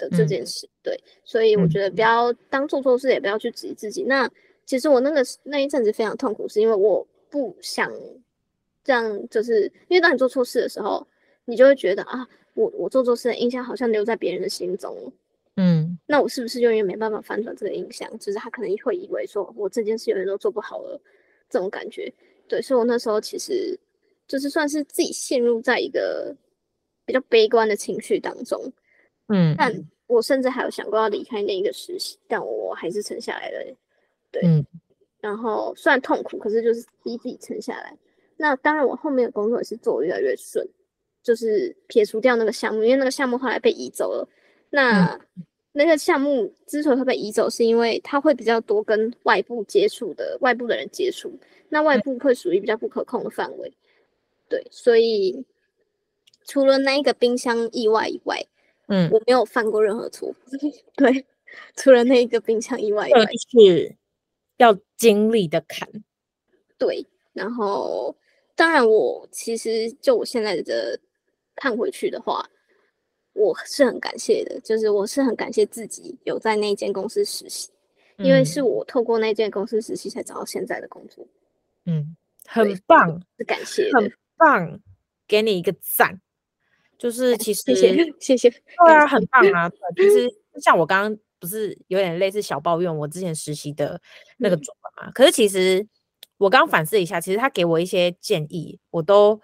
[0.00, 4.04] 的这件事，嗯、对，所以我觉得不要当做错事，也不要去质疑自己。
[4.04, 4.30] 嗯、那
[4.64, 7.92] 其实我那个那一阵子非常痛苦，是因为我不想
[8.82, 11.06] 这样，就是因为当你做错事的时候，
[11.44, 15.12] 你就会觉得啊，我我做错事的印象好像留在别人的心中，
[15.56, 18.10] 嗯，那我是不是永远没办法翻转这个印象？
[18.18, 20.98] 就是他可能会以为说我这件事永远都做不好了，
[21.50, 22.10] 这种感觉。
[22.48, 23.78] 对，所以我那时候其实
[24.26, 26.34] 就是算是自己陷入在一个
[27.04, 28.72] 比较悲观的情绪当中。
[29.30, 29.70] 嗯，但
[30.08, 33.76] 我甚至还有想过要离开那一个实习，但我还是撑下来了。
[34.32, 34.66] 对，嗯，
[35.20, 37.94] 然后虽然痛苦，可是就是逼自己撑下来。
[38.38, 40.66] 那当然，我后面的工作也是做得越来越顺，
[41.22, 44.26] 就是撇除掉那个项目，因为那个项目后来被移走了。
[44.70, 51.30] 那、嗯、那个项目之所以会被移走，是因为它会比较多跟外部接触的外部的人接触，
[51.68, 53.70] 那外部会属于比较不可控的范围。
[54.48, 55.44] 对，所以
[56.46, 58.42] 除了那一个冰箱意外以外。
[58.88, 60.34] 嗯，我没有犯过任何错，
[60.96, 61.24] 对，
[61.76, 63.96] 除了那一个冰箱以外，是
[64.56, 65.88] 要经历的坎。
[66.76, 68.16] 对，然后
[68.54, 70.98] 当然，我其实就我现在的
[71.54, 72.48] 看回去的话，
[73.34, 77.70] 我是很感谢的，就是我是很感谢自己有在那间公司实习，
[78.16, 81.26] 嗯、因为是我透过那间公司实习才找到现在的工作。
[81.84, 84.80] 嗯，很棒，是感谢，很棒，
[85.26, 86.20] 给你一个赞。
[86.98, 89.70] 就是其实，谢谢谢谢，对啊，很棒啊。
[89.96, 90.28] 其实
[90.60, 94.00] 像我刚刚不是有点类似小抱怨我之前实习的
[94.36, 95.12] 那个主管嘛？
[95.12, 95.86] 可是其实
[96.38, 99.40] 我刚反思一下，其实他给我一些建议，我都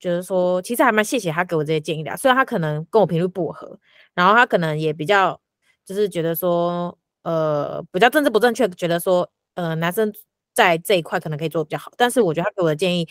[0.00, 2.16] 觉得说，其实还蛮谢谢他给我这些建议的。
[2.16, 3.78] 虽然他可能跟我频率不合，
[4.12, 5.40] 然后他可能也比较
[5.84, 10.12] 就是觉得说，呃，比较政治不正确，觉得说，呃，男生
[10.52, 11.92] 在这一块可能可以做得比较好。
[11.96, 13.08] 但是我觉得他给我的建议。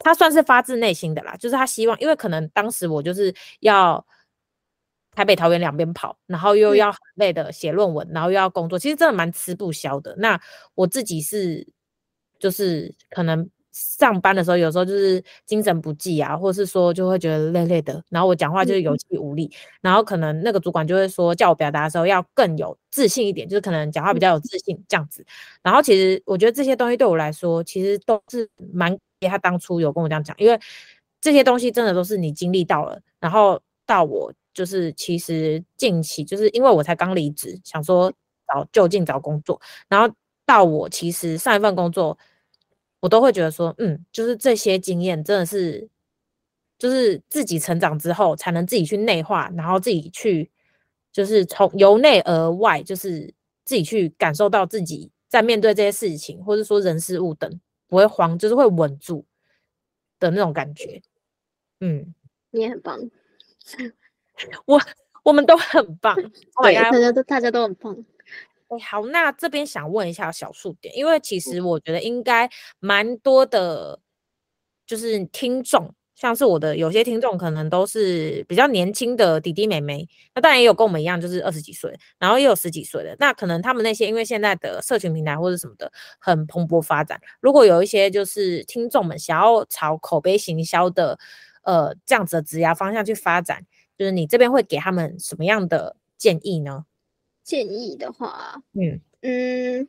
[0.00, 4.04] 他算是发自内心的啦，就是他希望，因为可能当时我就是要
[5.12, 10.14] 台北桃园两边跑，然后又要很累的写论文，然后又要工作，其实真的蛮吃不消的。
[10.18, 10.38] 那
[10.74, 11.66] 我自己是
[12.38, 25.24] 就是可能上班的时候，有时候就是精神不济啊，或是说就会觉得累累的，然后我讲话就是有气无力，然后可能那个主管就会说叫我表达的时候要更有自信一点，就是可能讲话比较有自信这样子。
[25.62, 28.98] 然后其实我觉得这些东西对我来说，其实都是蛮。
[29.28, 30.58] 他当初有跟我这样讲，因为
[31.20, 38.12] 这些东西真的都是你经历到了，然后到我就是其实近期就是因为我才刚离职，想说
[38.46, 42.16] 找就近找工作，然后到我其实上一份工作，
[43.00, 45.88] 我都会觉得说，嗯，就是这些经验真的是，
[46.78, 50.50] 就是自己成长之后才能自己去内化，然后自己去
[51.12, 53.32] 就是从由内而外，就是
[53.64, 57.60] 自己去感受到自己在面对这些事情，或者说人事物等。
[57.94, 59.24] 不会慌，就是会稳住
[60.18, 61.00] 的那种感觉。
[61.78, 62.12] 嗯，
[62.50, 62.98] 你也很棒，
[64.64, 64.80] 我
[65.22, 66.12] 我们都很棒，
[66.60, 68.04] 对，大家都大家都很棒。
[68.66, 74.00] 哎，好，那这边想问一下小数点，因为其实我觉得应该蛮多的，
[74.84, 75.94] 就是听众。
[76.14, 83.16] 像是我的有些听众可能都是比较年轻的弟弟妹妹，那当然也有跟我们一样，就是二十几岁，然后也有十几岁的。
[83.18, 91.18] 那可能他们那些因为现在的社群平台或者什么的很蓬勃发展，如果有一些就是听众们想要朝口碑行销的
[91.64, 93.66] 呃这样子的职涯方向去发展，
[93.98, 96.84] 就是你这边会给他们什么样的建议呢？
[97.42, 99.88] 建议的话，嗯嗯，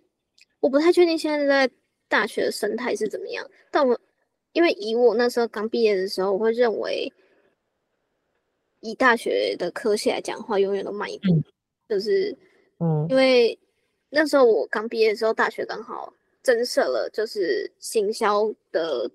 [0.59, 1.73] 我不太确定现在在
[2.07, 3.99] 大学的生态是怎么样，但我。
[4.55, 7.11] 因为以我那时候刚毕业的时候，我会认为
[8.79, 11.33] 以大学的科系来讲的话，永远都慢一步。
[11.33, 11.43] 嗯、
[11.89, 12.33] 就是，
[12.79, 13.59] 嗯，因为
[14.09, 19.11] 那时候我刚毕业的时候，大学刚好增设了就是行销的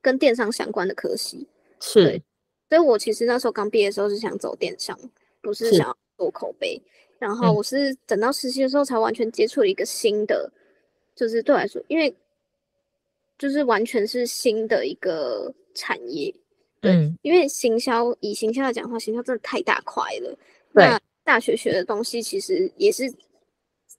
[0.00, 1.48] 跟电商相关的科系，
[1.80, 2.22] 是。
[2.68, 4.96] 所以我其实那时候刚毕业的时候是想走电商，
[5.42, 6.80] 不是想要做口碑。
[7.18, 10.48] 然后我是等到实习的时候才完全接触了一个新的，
[11.16, 12.14] 就是对我来说，因为。
[13.38, 16.34] 就是完全是新的一个产业，
[16.80, 20.36] 对，嗯、因为行销以行销来讲的话，行销真的太大块了。
[20.74, 23.08] 对那大学学的东西其实也是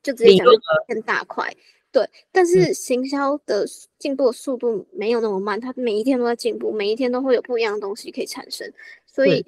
[0.03, 0.45] 就直接讲
[0.87, 1.55] 更大块。
[1.91, 3.65] 对，但是行销的
[3.97, 8.71] 进步的速度没有那么慢，它每一天都在进步，每一天都会有不一样的东西可以产生。
[9.07, 9.43] 所以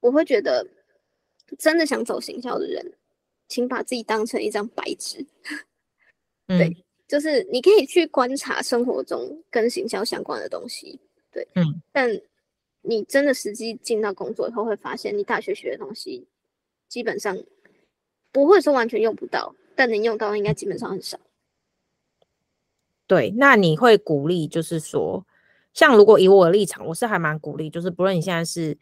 [0.00, 0.66] 我会觉得，
[1.58, 2.94] 真的想走行销的人，
[3.46, 5.24] 请把自己当成一张白纸。
[6.48, 6.83] 对。
[7.04, 10.98] 嗯就是你可以去观察生活中跟行销相关的东西，
[11.30, 12.10] 对，嗯，但
[12.80, 16.26] 你真的实际进到工作以后，会发现你大学学的东西
[16.88, 17.38] 基本上
[18.32, 21.20] 不会说完全用不到，但能用到的应该基本上很少。
[23.06, 25.26] 对，那你会鼓励，就是说，
[25.74, 28.78] 像如果以我的立场，我是还蛮鼓励，就是不论你现在是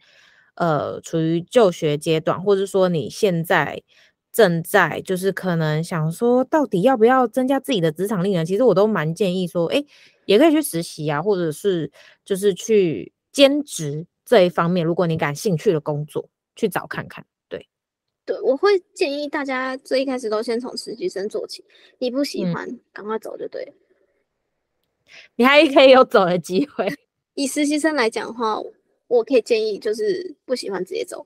[0.55, 3.83] 呃处于就学阶段，或者说你现在。
[4.33, 8.43] 正在就是可能想说，到底要不要增加自己的职场力呢？
[8.43, 9.85] 其实我都蛮建议说，哎，
[10.25, 11.89] 也可以去实习啊，或者是
[12.25, 17.23] 就是去兼职这一方面，如果你感兴趣的工作，去找看看。
[17.47, 17.67] 对，
[18.25, 21.63] 对，我会建议大家最一开始都先从实习生做起，
[21.99, 23.73] 你不喜欢，嗯、赶快走就对了。
[25.37, 26.91] 你还可以有走的机会。
[27.35, 28.59] 以实习生来讲的话，
[29.07, 31.23] 我可以建议就是不喜欢直接走，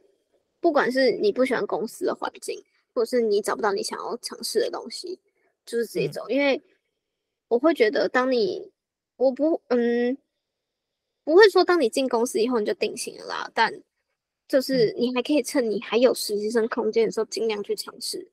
[0.59, 2.61] 不管是你不喜欢公司的环境。
[2.97, 5.19] 或是你找不到你想要尝试的东西，
[5.67, 6.25] 就是直接走。
[6.29, 6.59] 嗯、因为
[7.47, 8.71] 我会觉得，当你
[9.17, 10.17] 我不嗯
[11.23, 13.51] 不会说，当你进公司以后你就定型了啦。
[13.53, 13.71] 但
[14.47, 18.27] 就是你还可以趁你还有实习生空间的时候，尽量去尝试，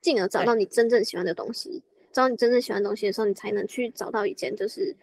[0.00, 1.82] 进而找到你真正喜欢的东西。
[2.12, 4.94] 找到你真正喜欢的东西的时候，你才能去找到一间就是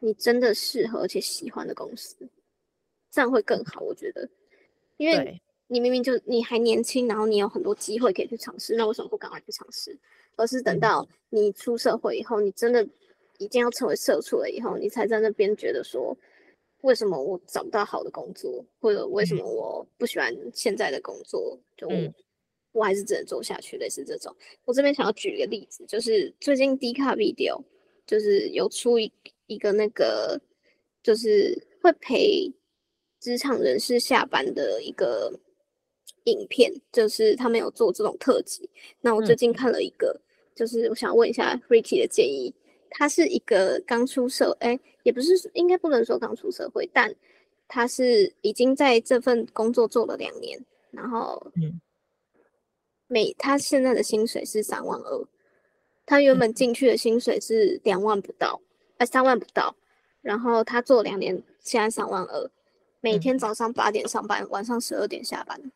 [0.00, 2.28] 你真的适合而且喜欢的公司，
[3.12, 3.80] 这样会更好。
[3.82, 4.28] 我觉得，
[4.96, 5.40] 因为。
[5.70, 9.96] 你明明就你还年轻，然后你有很多机会可以去尝试，那为什么不赶快去尝试？
[10.34, 12.88] 而是等到你出社会以后，你真的
[13.38, 16.16] 一定要成为社畜了以后，你才在那边觉得说，
[16.80, 21.86] 为什么我找不到好的工作，或者为什么我不喜欢现在的工作，就
[22.72, 24.34] 我还是只能做下去，类似这种。
[24.64, 27.62] 我这边想要举一个例子，就是最近 D 卡 Video
[28.06, 29.12] 就是有出一
[29.48, 30.40] 一个那个，
[31.02, 32.50] 就是会陪
[33.20, 35.38] 职场人士下班的一个。
[36.30, 38.68] 影片就是他们有做这种特辑，
[39.00, 40.22] 那我最近看了一个，嗯、
[40.54, 42.54] 就是我想问一下 Ricky 的建议。
[42.90, 47.14] 他是一个刚出社，哎、欸，也不是，应该不能说刚出社会，但
[47.68, 50.58] 他是已经在这份工作做了两年，
[50.90, 51.52] 然后，
[53.06, 55.28] 每他现在的薪水是三万二，
[56.06, 58.58] 他原本进去的薪水是两万不到，
[58.92, 59.76] 哎、呃，三万不到，
[60.22, 62.50] 然后他做两年，现在三万二，
[63.02, 65.70] 每天早上八点上班，晚上十二点下班。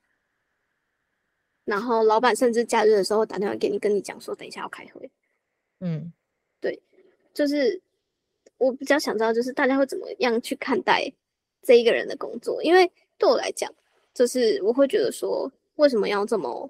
[1.65, 5.11] 然后老板甚至假日的时候打电话给你，跟你讲说等一下要开会。
[5.81, 6.13] 嗯，
[6.61, 6.81] 对，
[7.35, 7.81] 就是
[8.59, 11.13] 我比较想知道，就是大家会怎么样去看待
[11.63, 12.63] 这一个人的工作？
[12.63, 13.73] 因为对我来讲，
[14.15, 16.69] 就是我会觉得说，为什么要这么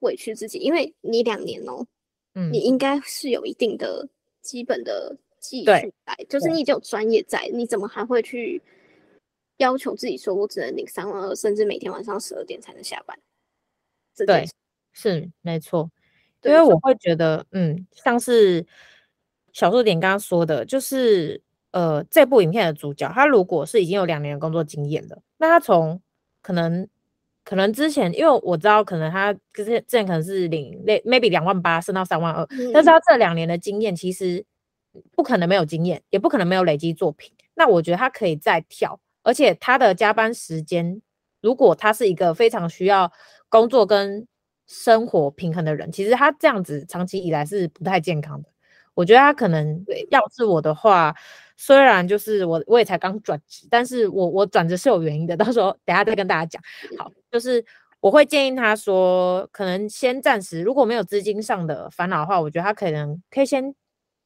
[0.00, 0.58] 委屈自己？
[0.58, 1.86] 因为你两年哦，
[2.34, 4.08] 嗯，你应该是有一定的
[4.42, 5.70] 基本的技术
[6.04, 8.60] 在，就是你已经有专业在，你怎么还会去
[9.58, 13.18] 要求自己说我只能领三万二，甚至每天晚上十二点才能下班？
[14.26, 14.48] 对，
[14.92, 15.90] 是没错，
[16.42, 18.66] 因为我会觉得，嗯，像是
[19.52, 26.00] 小数点刚刚说的，就是呃，这部影片的主角，他如果是已经有两年的工作经验了，那他从
[26.42, 26.88] 可能
[27.44, 34.44] 可能之前，因为我知道可能他之前之前可能是领 maybe 两万八升到三万二，嗯，但是他这两年的经验其实
[35.12, 41.00] 不可能没有经验，也不可能没有累积作品，那我觉得他可以再跳，而且他的加班时间，
[41.40, 43.12] 如果他是一个非常需要。
[43.50, 44.26] 工作跟
[44.66, 48.48] 生活平衡的人，其实他这样子长期以来是不太健康的。
[48.94, 51.14] 我觉得他可能，要是我的话，
[51.56, 55.36] 虽然就是我我也才刚转职，但是我我转职是有原因的。
[55.36, 56.62] 到时候等下再跟大家讲。
[56.98, 57.64] 好，就是
[58.00, 63.74] 我会建议他说，可能先暂时如果没有资金上的烦恼的话，我觉得他可能可以先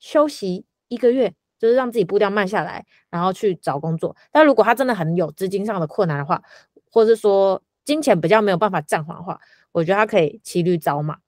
[0.01, 4.17] 休息一个月，就是让自己步调慢下来，然后去找工作。
[4.33, 6.43] 但如果他真的很有资金上的困难的话，
[6.91, 9.41] 或者是说，金钱比较没有办法暂缓的话，
[9.73, 11.19] 我觉得他可以骑驴找马。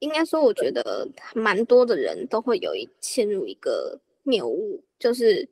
[0.00, 5.48] 应该说，我觉得蛮多的人都会有一陷入一个谬误，就是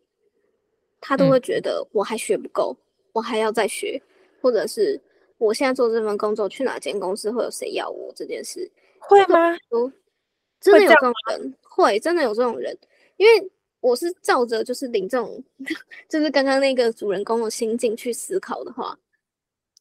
[1.01, 4.03] 他都会觉得我还学不够，嗯、我还要再学，
[4.43, 5.01] 或者是
[5.39, 9.57] 我现在做这份工作，去哪间公司会有谁要我这件事，会吗？
[10.61, 12.77] 真的有这种人，会，会真的有这种人，
[13.17, 15.43] 因为我是照着就是领这种，
[16.11, 18.99] 就是刚刚那个主人公的心境去思考的话。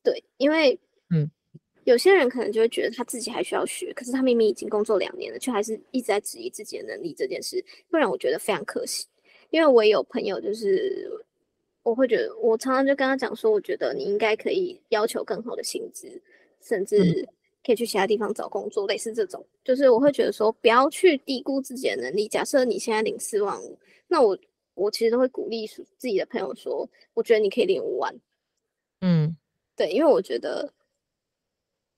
[0.04, 0.80] 对，因为
[1.10, 1.30] 嗯，
[1.84, 9.08] 有些人可能就会觉得他自己还需要学，可是他明明已经工作两年了，却还是一直在质疑自己的能力这件事，不然我觉得非常可惜。
[9.49, 11.10] 因为我也有朋友，就是
[11.84, 16.08] 我会觉得，我常常就跟他讲说，我觉得你应该可以要求更好的薪资，
[16.62, 17.28] 甚至
[17.66, 19.45] 可以去其他地方找工作，嗯、类似这种。
[19.64, 22.28] 就是我会觉得说，不要去低估自己的能力。
[22.28, 23.78] 假设你现在领四万五，
[24.08, 24.38] 那我
[24.74, 28.16] 我其实都会鼓励自己的朋友说，我觉得你可以领五万。
[29.86, 30.71] 嗯，对，因为我觉得。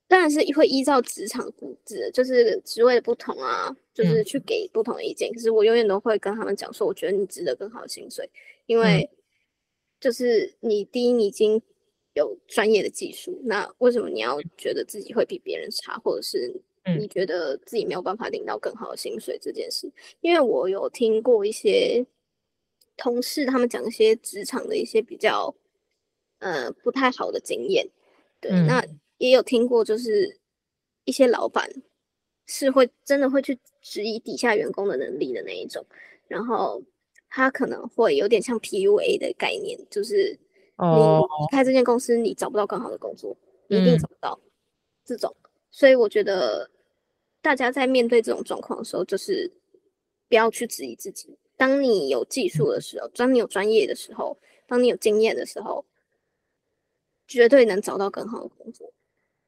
[0.06, 5.32] 当然是会依照职场布置，就是职位的不同啊，就是去给不同的意见。
[5.32, 8.30] 嗯、可是我永远都会跟他们讲说，我觉得你值得更好的薪水，
[8.68, 9.10] 因为
[10.00, 11.60] 就是你第一你已经
[12.14, 16.62] 有专业的技术，那为什么你要觉得自己会比别人差，或者是
[17.00, 19.92] 你觉得自己没有办法领到更好的薪水这件事？
[20.22, 22.06] 因为我有听过一些
[22.98, 25.56] 同事他们讲一些职场的一些比较
[26.44, 27.90] 呃不太好的经验，
[28.40, 28.86] 对，嗯、那。
[29.20, 30.38] 也有听过，就是
[31.06, 31.70] 一些老板
[32.46, 35.86] 是会真的会去质疑底下员工的能力的那一种，
[36.28, 36.84] 然后
[37.30, 40.38] 他可能会有点像 PUA 的概念，就是
[40.78, 43.38] 你离开这间公司，你找不到更好的工作，
[43.68, 44.38] 你一定找不到
[45.06, 45.34] 这种。
[45.72, 46.70] 所以我觉得
[47.42, 49.50] 大家在面对这种状况的时候，就是
[50.28, 51.38] 不要去质疑自己。
[51.56, 54.38] 当你有技术的时候，当你有专业的时候，
[54.68, 55.86] 当你有经验的时候，
[57.28, 58.92] 绝对能找到更好的工作。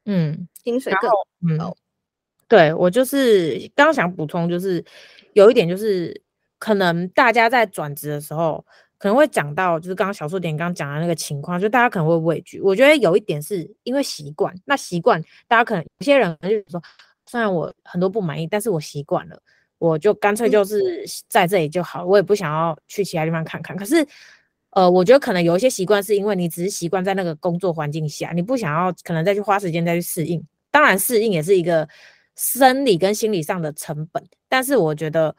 [0.05, 1.65] 嗯，薪水更高。
[1.65, 1.76] 嗯，
[2.47, 4.84] 对，我就是刚刚想补充，就是
[5.34, 6.21] 有一点就是，
[6.59, 8.63] 可能大家在转职的时候，
[8.99, 12.61] 可能会讲到，就是刚刚小数点刚刚讲的那个情况，就大家可能会畏惧。
[12.61, 16.80] 我觉得有一点是因为习惯，那习惯大家可能有些人就是说，
[17.26, 19.41] 虽然我很多不满意，但是我习惯了，
[19.80, 23.76] 我就干脆就是在这里就好，我也不想要去其他地方看看。
[23.76, 24.05] 可是。
[24.76, 30.45] 呃，我觉得可能有一些习惯是因为你只是习惯在那个工作环境下，你不想要可能再去花时间再去适应。
[30.69, 31.88] 当然，适应也是一个
[32.36, 34.21] 生理跟心理上的成本。
[34.49, 35.34] 但是我觉得，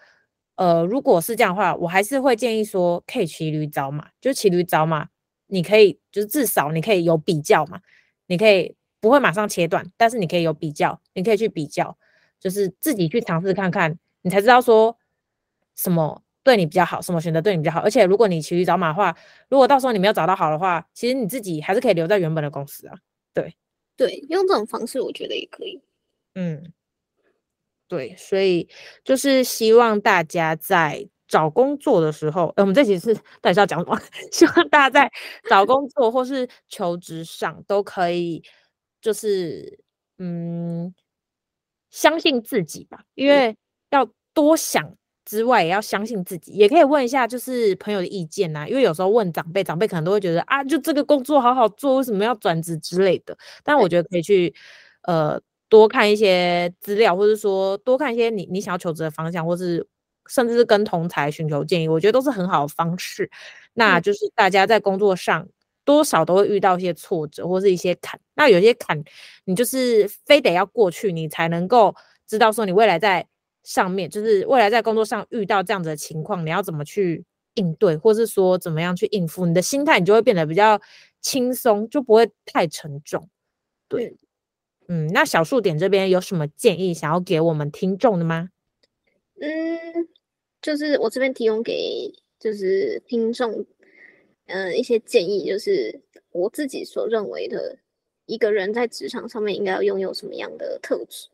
[0.56, 5.06] 呃，如果是这样的话，我还是会建议说，可以骑驴找马，就骑驴找马，
[5.48, 7.78] 你可以就是至少你可以有比较嘛，
[8.28, 11.94] 你可以不会马上切断，但是你可以有比较，你可以去比较，
[12.40, 14.96] 就是自己去尝试看看，你才知道说
[15.74, 16.22] 什么。
[16.46, 17.80] 对你比较好，什么选择对你比较好？
[17.80, 19.12] 而且如果你骑驴找马的话，
[19.48, 22.96] 如果到时候你没有找到好的话，其实你自己还是可以留在原本的公司啊。
[23.34, 23.52] 对
[23.96, 25.82] 对，用这种方式我觉得也可以。
[26.36, 26.72] 嗯，
[27.88, 28.68] 对，所以
[29.02, 34.00] 就是希望大家在找工作的时候，呃，我们这期是到底是要讲什么？
[34.30, 35.10] 希望大家在
[35.50, 38.40] 找工作或是求职上都可以，
[39.00, 39.80] 就是
[40.18, 40.94] 嗯，
[41.90, 43.56] 相信自己吧，因为
[43.90, 44.96] 要多想。
[45.26, 48.68] 之外，也要相信自己，也可以问一下就是朋友的意见呐、啊。
[48.68, 53.36] 因为有时候问长辈，长辈可能都会觉得啊，就这个工作好好做，为什么要转职之类的。
[53.64, 54.54] 但我觉得可以去
[55.02, 59.84] 呃多看一些资料，或者说多看一些你你想要求职的方向，或是
[60.28, 63.28] 甚至是跟同才寻求建议，我觉得都是很好的方式。
[63.74, 65.46] 那就是大家在工作上
[65.84, 69.02] 多少都会遇到一些挫折或是一些坎，那有些坎
[69.44, 71.92] 你就是非得要过去，你才能够
[72.28, 73.26] 知道说你未来在。
[73.66, 80.80] 上面就是未来在工作上遇到这样子的情况，你要怎么去应对，或是说怎么样去应付，你的心态你就会变得比较
[81.20, 83.28] 轻松，就不会太沉重。
[83.88, 84.16] 对，
[84.86, 88.50] 嗯，那小数点这边有什么建议想要给我们听众的吗？
[89.40, 90.08] 嗯，
[90.62, 93.66] 就是我这边提供给就是听众，
[94.46, 96.00] 嗯、呃，一些建议，就是
[96.30, 97.76] 我自己所认为的
[98.26, 101.28] 一个人在职场上面应该要拥有什么样的特质。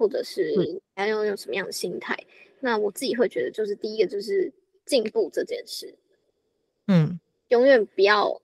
[0.00, 0.54] 或者是
[0.96, 2.14] 要用用什么样的心态？
[2.14, 4.50] 嗯、那我自己会觉得，就是第一个就是
[4.86, 5.94] 进步这件事，
[6.86, 8.40] 嗯，永远不要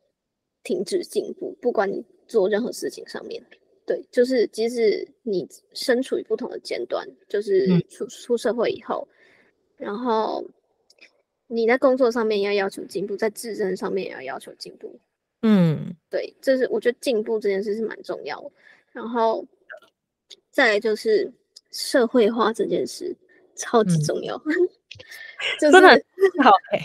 [0.62, 3.42] 停止进步，不管你做任何事情上面，
[3.86, 9.08] 对，就是即使你身处于不同的阶段，就是出、嗯、出社会以后，
[9.78, 10.44] 然后
[11.46, 15.00] 你在工作上面要要求进步，在自身上面也要要求进步，
[15.40, 18.50] 嗯，对，这是我觉得进步这件事是蛮重要的，
[18.92, 19.42] 然后
[20.50, 21.32] 再来就是。
[21.76, 23.14] 社会化这件事
[23.54, 24.52] 超级重要，嗯
[25.60, 25.90] 就是、真的
[26.42, 26.80] 好哎！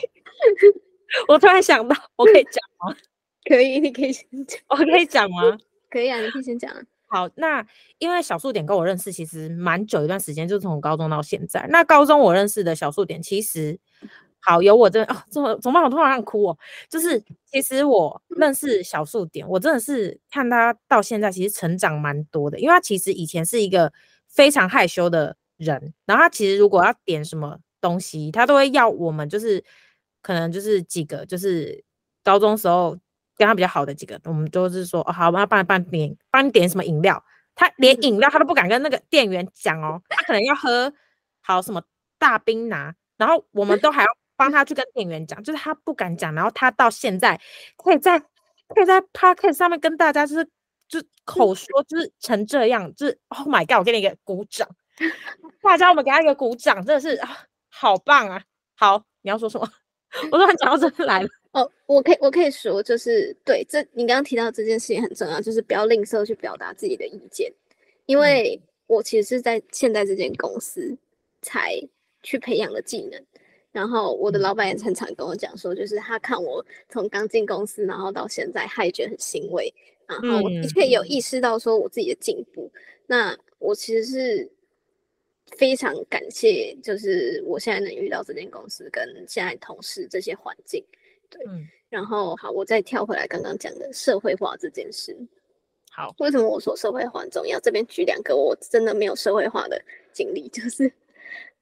[1.29, 2.93] 我突然想到，我可以讲吗？
[3.47, 4.59] 可以，你可以先讲。
[4.67, 5.57] 我可以讲吗？
[5.89, 6.69] 可以啊，你可以先讲。
[7.07, 7.65] 好，那
[7.99, 11.65] 因为小数点跟我认识其实蛮久一段时间，就是从高中到现在。
[11.69, 13.79] 那高中我认识的小数点，其实
[14.39, 15.83] 好有我真的哦，怎么怎么办？
[15.83, 16.57] 我突然想哭哦。
[16.89, 23.93] 就是其实我认识小数点，我真的是看他到现在其实成长蛮多的，因为他其实以前是一个。
[24.31, 29.63] 非常害羞的人，然后他其实如果要点什么东西，他都会要我们，就是
[30.21, 31.83] 可能就是几个，就是
[32.23, 32.97] 高中时候
[33.35, 37.23] 跟他比较好的几个，我们都是说，哦，好，我要帮你帮你点，帮你点什么饮料，
[37.55, 40.91] 他连饮料他都不敢跟那个店员讲哦，他可能要喝
[41.41, 41.83] 好什么
[42.17, 47.39] 大冰拿，然后我们都还要帮他去跟店员讲，就是他不敢讲，然后他到现在
[47.75, 50.47] 可以在可以在 podcast 上面跟大家就是
[50.91, 54.67] 就口说就是成这样，就是 Oh my God，我给你一个鼓掌，
[55.63, 58.43] 大家我们给他一个鼓掌，真的是啊，好棒啊！
[58.75, 59.65] 好，你要说什么？
[60.29, 61.29] 我突然讲到这里来了。
[61.53, 67.49] 哦，我可以我可以说，就是对这你刚刚提到这件事情很重要，就是不要吝啬去表达自己的意见，
[68.05, 70.97] 因为我其实是在现在这间公司
[71.41, 71.81] 才
[72.21, 73.25] 去培养的技能。
[73.71, 79.73] 然后我的老板也常常跟我讲说，就是他看我从刚进公司，然后到现在，他也觉得很欣慰。
[80.21, 82.71] 然后我的确有意识到说我自己的进步。
[82.73, 84.51] 嗯、那我其实是
[85.57, 90.83] 非常感谢，就是我现在能遇到这间公司跟现在同事这些环境。
[91.29, 95.15] 对，嗯、然后好，我再跳回来刚刚讲的社会化这件事。
[95.91, 97.59] 好，为什么我说社会化很重要？
[97.59, 99.81] 这边举两个我真的没有社会化的
[100.13, 100.91] 经历，就是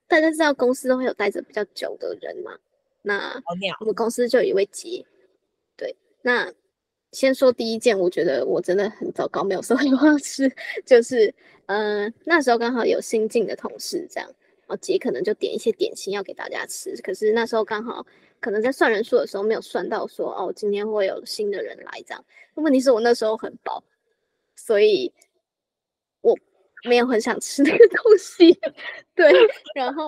[0.07, 2.57] 大家知道公司都会有待着比较久的人嘛。
[3.01, 3.41] 那
[3.79, 5.03] 我们公司就有一位姐，
[5.75, 6.53] 对，那
[7.11, 10.51] 先说第一件，我觉得我真的很糟糕，没有社会化的事，
[10.85, 11.33] 就是
[11.67, 14.29] 嗯、呃，那时候刚好有新进的同事这样，
[14.61, 18.05] 然后杰可能就点一些点心要给大家吃，可是那时候刚好。
[18.41, 22.25] 可能在算人数的时候没有算到说哦，今天会有新的人来这样。
[22.53, 23.83] 问题是我那时候很饱，
[24.55, 25.11] 所以
[26.21, 26.33] 我
[26.85, 28.57] 没有很想吃那个东西。
[29.13, 29.29] 对，
[29.75, 30.07] 然后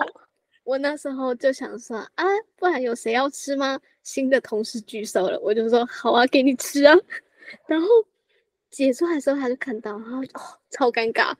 [0.64, 2.24] 我那时候就想说啊，
[2.56, 3.78] 不然有谁要吃吗？
[4.02, 6.96] 新的同事举手了，我就说好啊，给你吃啊。
[7.66, 7.86] 然后
[8.70, 10.40] 解出来的时候他就看到，然后哦，
[10.70, 11.34] 超尴尬。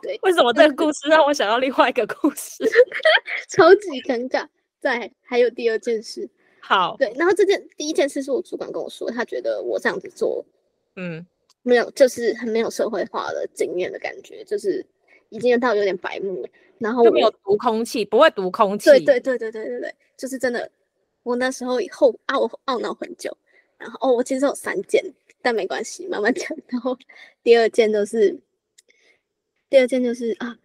[0.00, 2.64] 对，为什么这个故事让我想到另外一个故事？
[3.48, 4.46] 超级尴尬。
[4.80, 6.28] 在还有第二件事，
[6.60, 10.44] 好，对，然后这件第一件事是我主管跟我说，他觉得我这样子做，
[10.96, 11.24] 嗯，
[11.62, 14.84] 没有，就是很没有社会化的经验的感觉，就是
[15.28, 20.68] 已经到有点白目了，然后我没有读空气，不会读空气，对对对对对对对，就是真的，
[21.22, 23.36] 我那时候以后懊懊恼很久，
[23.78, 25.02] 然后哦，我其实有三件，
[25.40, 26.48] 但没关系，慢慢讲。
[26.68, 26.96] 然后
[27.42, 28.38] 第二件就是，
[29.70, 30.58] 第二件就是啊，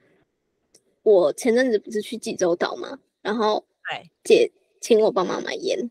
[1.03, 2.99] 我前阵子不是去济州岛吗？
[3.21, 3.63] 然后。
[4.25, 4.51] 姐
[4.81, 5.89] 请我帮忙买烟，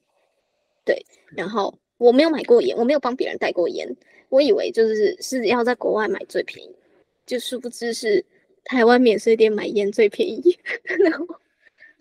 [0.84, 1.02] 对，
[1.34, 3.88] 然后我没有买过烟，我没有帮别人带过烟，
[4.28, 6.76] 我以为就是是要在国外买最便宜，
[7.24, 8.22] 就殊不知是
[8.64, 11.26] 台湾免税店买烟最便宜， 然后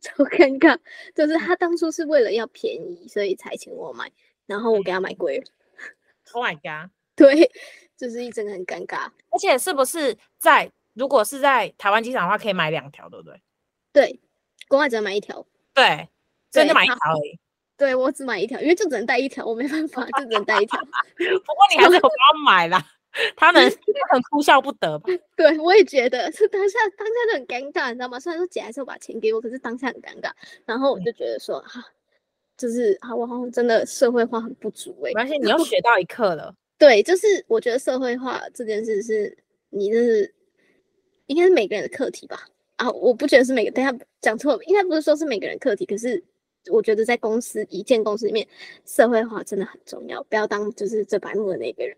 [0.06, 0.78] 超尴尬，
[1.16, 4.12] 就是他当初是为了要便宜，所以才请我买，
[4.46, 5.46] 然后我给他买贵了。
[6.34, 6.92] Oh my god！
[7.16, 7.50] 对，
[7.98, 13.42] 就是一整个很尴尬，而且是不是在如果是在台湾机场的话，可以买两条，对不对？
[13.92, 14.20] 对，
[14.68, 15.46] 国外只能买一条。
[15.74, 16.08] 对，
[16.52, 17.40] 真的买一条而已。
[17.78, 20.80] 对，我只买一条，因为就只能带一条，我没办法，就只能带一条。
[20.86, 22.86] 不过你还是不要买啦，
[23.38, 23.64] 他们
[24.12, 25.10] 很哭笑不得吧？
[25.38, 28.20] 对，我也觉得是当下当下就很尴尬，你知道吗？
[28.20, 30.30] 虽然说姐还是要把钱给我，可是当下很尴尬。
[30.66, 31.86] 然后我就觉得说，哈、啊，
[32.58, 35.14] 就是啊，我好像真的社会化很不足哎、欸。
[35.14, 36.54] 没关系，你又学到一课了。
[36.78, 39.38] 对，就是我觉得社会化这件事是
[39.70, 40.34] 你就是
[41.28, 42.48] 应该是每个人的课题吧。
[42.76, 46.22] 啊，我不觉得是每个，等下讲错了，应该不是说是每个人课题，可是
[46.70, 48.46] 我觉得在公司一件公司里面，
[48.86, 51.96] 社会化真的很重要，不要当就是最白目的那个人。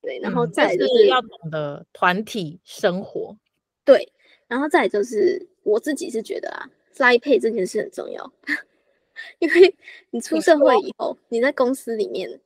[0.00, 3.36] 对，然后再就是、嗯、要懂得团体生活。
[3.84, 4.12] 对，
[4.46, 8.32] 然后再就是我自己是觉得啊，Line Pay 这件事很重要，
[9.40, 9.74] 因为
[10.10, 12.40] 你出社会以后，你在公司里面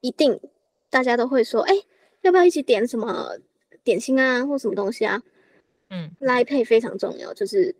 [0.00, 0.38] 一定
[0.90, 1.74] 大家都会说，哎，
[2.22, 3.38] 要不要一起点什么
[3.82, 5.22] 点心啊，或什么东西啊？
[5.90, 7.74] 嗯，Line Pay 非常重要，就是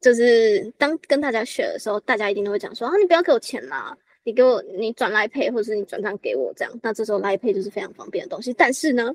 [0.00, 3.96] 就是当跟大家 share 的时候，大家一定都会讲说啊，你不要给我钱啦，
[4.26, 8.52] 你给我你转 Line Pay 或者是你转账给我这样，那这时候 Line Pay 就是非常方便的东西。
[8.52, 9.14] 但是呢，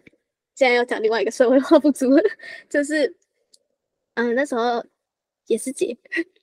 [0.56, 2.08] 现在要讲另外一个社会化不足，
[2.70, 3.14] 就是
[4.14, 4.82] 嗯，那时候
[5.48, 5.98] 也是姐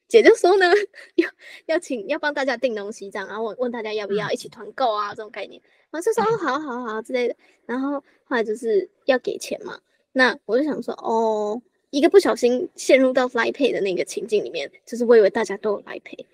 [0.07, 0.67] 姐就说呢，
[1.15, 1.31] 要
[1.65, 7.93] 要请要帮大家订东西这样，然后问问大家要不要一起团购啊这种概念，然后就说哦，好好好之类的，然后
[8.25, 9.81] 后来就是要给钱嘛。
[10.13, 11.59] 那我就想说，哦，
[11.89, 16.27] 一个不小心陷入到 Line Pay 的那个情境里面，就是我以为大家都有 Line Pay，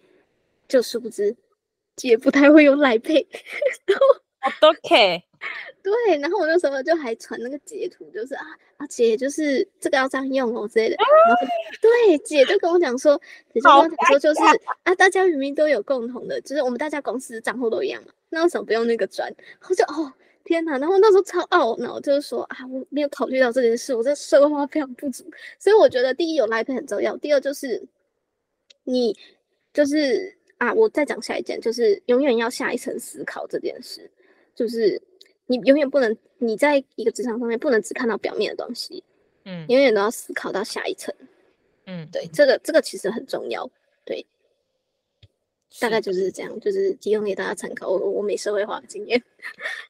[0.66, 1.36] 就殊不知
[1.96, 3.26] 姐不太会用 Line Pay。
[4.60, 5.22] OK，
[5.82, 8.44] 对，然后我那时候就还传那个截图，就是啊
[8.76, 10.96] 啊姐，就是这个要这样用哦之类的。
[10.96, 11.46] 然后
[11.80, 13.20] 对，姐就跟我讲说，
[13.52, 14.40] 姐就跟我讲说，就是
[14.82, 19.32] 啊，大家明明都有共同的，就是我们大家公司账户都一样嘛，那为什么不用那个转？
[19.68, 20.12] 我就哦。
[20.46, 25.24] 天呐，然后那时候超懊恼，就是说啊，我没有考虑到这件事，我这社会化非常不足。
[25.58, 27.82] 所以我觉得第一有 Line Pay 很重要，第二就是
[28.82, 29.16] 你
[29.72, 34.10] 就是啊，我再讲下一件，就是永远要下一层思考这件事，
[34.54, 35.00] 就是
[35.46, 39.04] 你永远不能你在一个职场上面不能只看到表面的东西，
[39.44, 41.14] 嗯，永远都要思考到下一层，
[41.86, 43.68] 嗯，对，这个这个其实很重要，
[44.04, 44.24] 对，
[45.80, 47.88] 大概就是这样，就是提供给大家参考。
[47.88, 49.22] 我我没社会化的经验。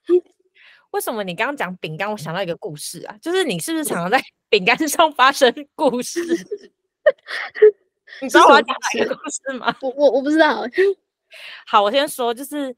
[0.90, 6.20] 为什么你刚刚讲饼干，我想到一个故事啊，就是你是不是常常在饼干上发生故事？
[8.20, 9.74] 你知道我要讲哪个故事吗？
[9.82, 10.62] 我我我不知道。
[11.66, 12.74] 好，我先说，就是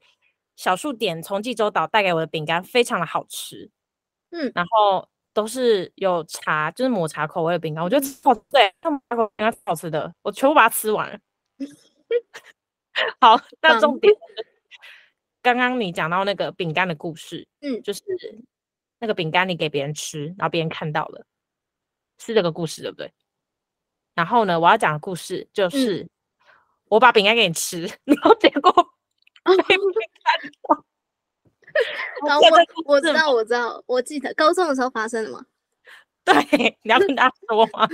[0.55, 3.69] 小数点从济州岛带给我的饼干非常的好吃，
[4.31, 11.19] 嗯，然后都是有茶，就是抹茶口味的饼干，我觉得超对，他们抹茶口饼干好吃的，我全部把它吃完了。
[13.21, 14.11] 好，那重点，
[15.43, 18.01] 刚刚你讲到那个饼干的故事，嗯，就是
[18.99, 21.23] 那个饼干你给别人吃，然后别人看到了，
[22.17, 23.13] 是这个故事对不对？
[24.17, 26.01] 然后呢，我要讲的故事就是。
[26.01, 26.09] 嗯
[26.89, 28.71] 我把饼干给你吃， 然后结果
[29.43, 29.75] 被。
[32.25, 32.47] 然后我
[32.85, 35.45] 我知道我知道，我记得高中的时候发生的吗？
[36.23, 36.33] 对，
[36.83, 37.89] 你要跟大家说吗？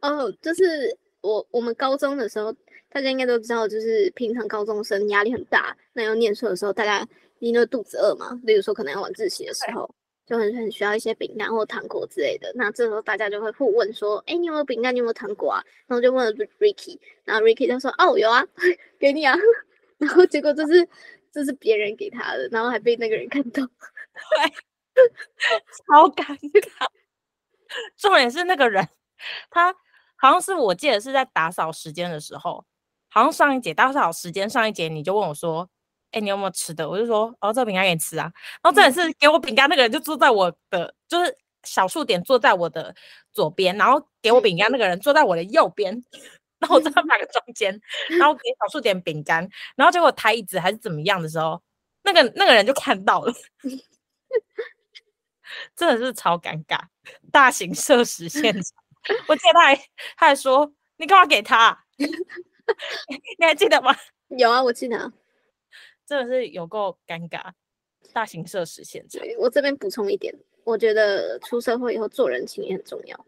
[0.00, 2.52] 哦，就是我我们高中的时候，
[2.88, 7.06] 大家应该都知道，就是平常高中生压力很大，那要念书的时候，大家
[7.38, 9.88] 因为肚子饿嘛，例如说可能要晚自习的时候。
[10.28, 14.94] 就很很需要一些饼干或糖果之类的，那这时候大家就会互问说：“哎、你有没有饼干？
[14.94, 18.44] 你有没有糖果啊？”然后就问了 Ricky，然后 Ricky 就说：“哦，有啊，
[19.00, 19.34] 给你啊。”
[19.96, 20.86] 然后结果这是
[21.32, 24.52] 这是别人给他的，然后还被那个人看到，对，
[25.88, 26.86] 超尴尬。
[27.96, 28.86] 重点是那个人，
[29.50, 29.72] 他
[30.16, 32.64] 好像是我记得是在打扫时间的时候，
[33.08, 35.68] 好像上一节打扫时间上一节你就问我说。
[36.10, 36.88] 哎、欸，你有没有吃的？
[36.88, 38.32] 我就说，哦，这个饼干给你吃啊。
[38.62, 42.94] 然后真的是给我饼干那个人就坐在我的，嗯、就是小数点坐在我的
[43.32, 46.04] 左边，然后给我饼干那个人坐在我的右边，嗯、
[46.60, 47.74] 然后我在他们两个中间，
[48.10, 49.46] 嗯、然后给小数点饼干，
[49.76, 51.62] 然后结果抬椅子还是怎么样的时候，
[52.02, 53.32] 那个那个人就看到了，
[55.76, 56.80] 真的是超尴尬，
[57.30, 58.62] 大型社死现场。
[59.26, 59.76] 我记得他还
[60.16, 61.84] 他还说，你干嘛给他？
[63.38, 63.94] 你还记得吗？
[64.28, 65.12] 有啊，我记得。
[66.08, 67.52] 真的是有够尴尬，
[68.14, 69.22] 大型设施现场。
[69.38, 70.34] 我这边补充一点，
[70.64, 73.26] 我觉得出社会以后做人情也很重要。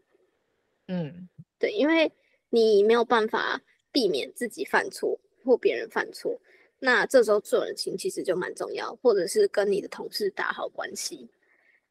[0.87, 1.29] 嗯，
[1.59, 2.11] 对，因为
[2.49, 3.61] 你没有办法
[3.91, 6.41] 避免自己犯错或别人犯错，
[6.79, 11.29] 那这时候做人情其实就蛮重要，或者是跟你的同事打好关系。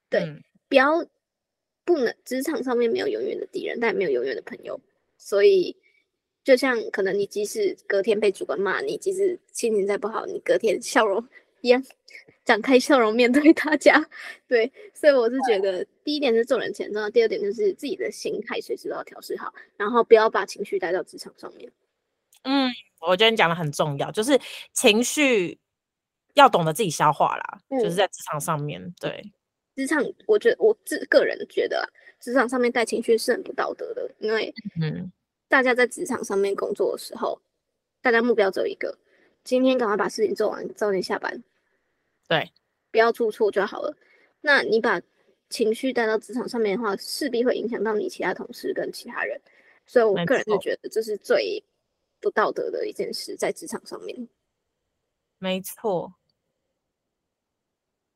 [0.08, 1.06] 对，嗯、不要
[1.84, 4.80] 不能职场上面没有永远的敌人，但也没有永远的朋友，
[5.16, 5.76] 所以。
[6.42, 11.22] 就像可能你即使隔天被主管骂你，即使心情再不好，你隔天笑容
[11.60, 11.82] 一样，
[12.44, 14.02] 展开笑容面对大家。
[14.48, 21.70] 对，所以我是觉得第一点是做人前重要，第二点就是自己的心态随时都要调试好，然后不要把情绪带到职场上面。
[22.44, 22.70] 嗯，
[23.06, 24.40] 我觉得你讲的很重要，就是
[24.72, 25.58] 情绪
[26.34, 28.82] 要懂得自己消化啦，嗯、就是在职场上面。
[28.98, 29.22] 对，
[29.76, 31.86] 职场我觉得我自个人觉得
[32.18, 35.12] 职场上面带情绪是很不道德的，因为嗯。
[35.50, 37.42] 大家在职场上面工作的时候，
[38.00, 38.96] 大家目标只有一个，
[39.42, 41.42] 今天赶快把事情做完，早点下班。
[42.28, 42.52] 对，
[42.92, 43.96] 不要出错就好了。
[44.40, 45.02] 那你把
[45.48, 49.40] 情绪带到职场上面的话，势必会影响到你其他同事跟其他人。
[49.86, 51.60] 所以我个人就觉得这是最
[52.20, 54.28] 不道德的一件事，在职场上面。
[55.38, 56.14] 没错。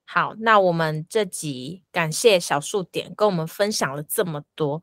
[0.06, 4.82] 好，那我们这集感谢小数点跟我们分享了这么多。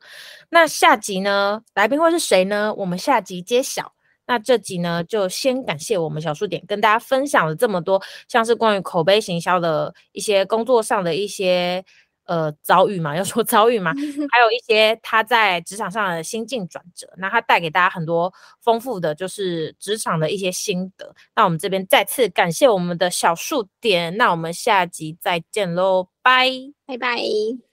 [0.50, 2.74] 那下集呢，来宾会是谁呢？
[2.76, 3.94] 我们下集揭晓。
[4.28, 11.84] 那这集呢，就先感谢我们小数点跟大家分享了这么多，像是关于口碑行销的一些工作上的一些。
[12.26, 13.92] 呃，遭遇嘛，要说遭遇嘛，
[14.32, 21.14] 还有一些他在职场上的心境转折，那他带给大家很多丰富的，就是职场的一些心得。
[21.36, 26.50] 那我们这边再次感谢我们的小数点，那我们下集再见喽，拜
[26.86, 27.71] 拜拜。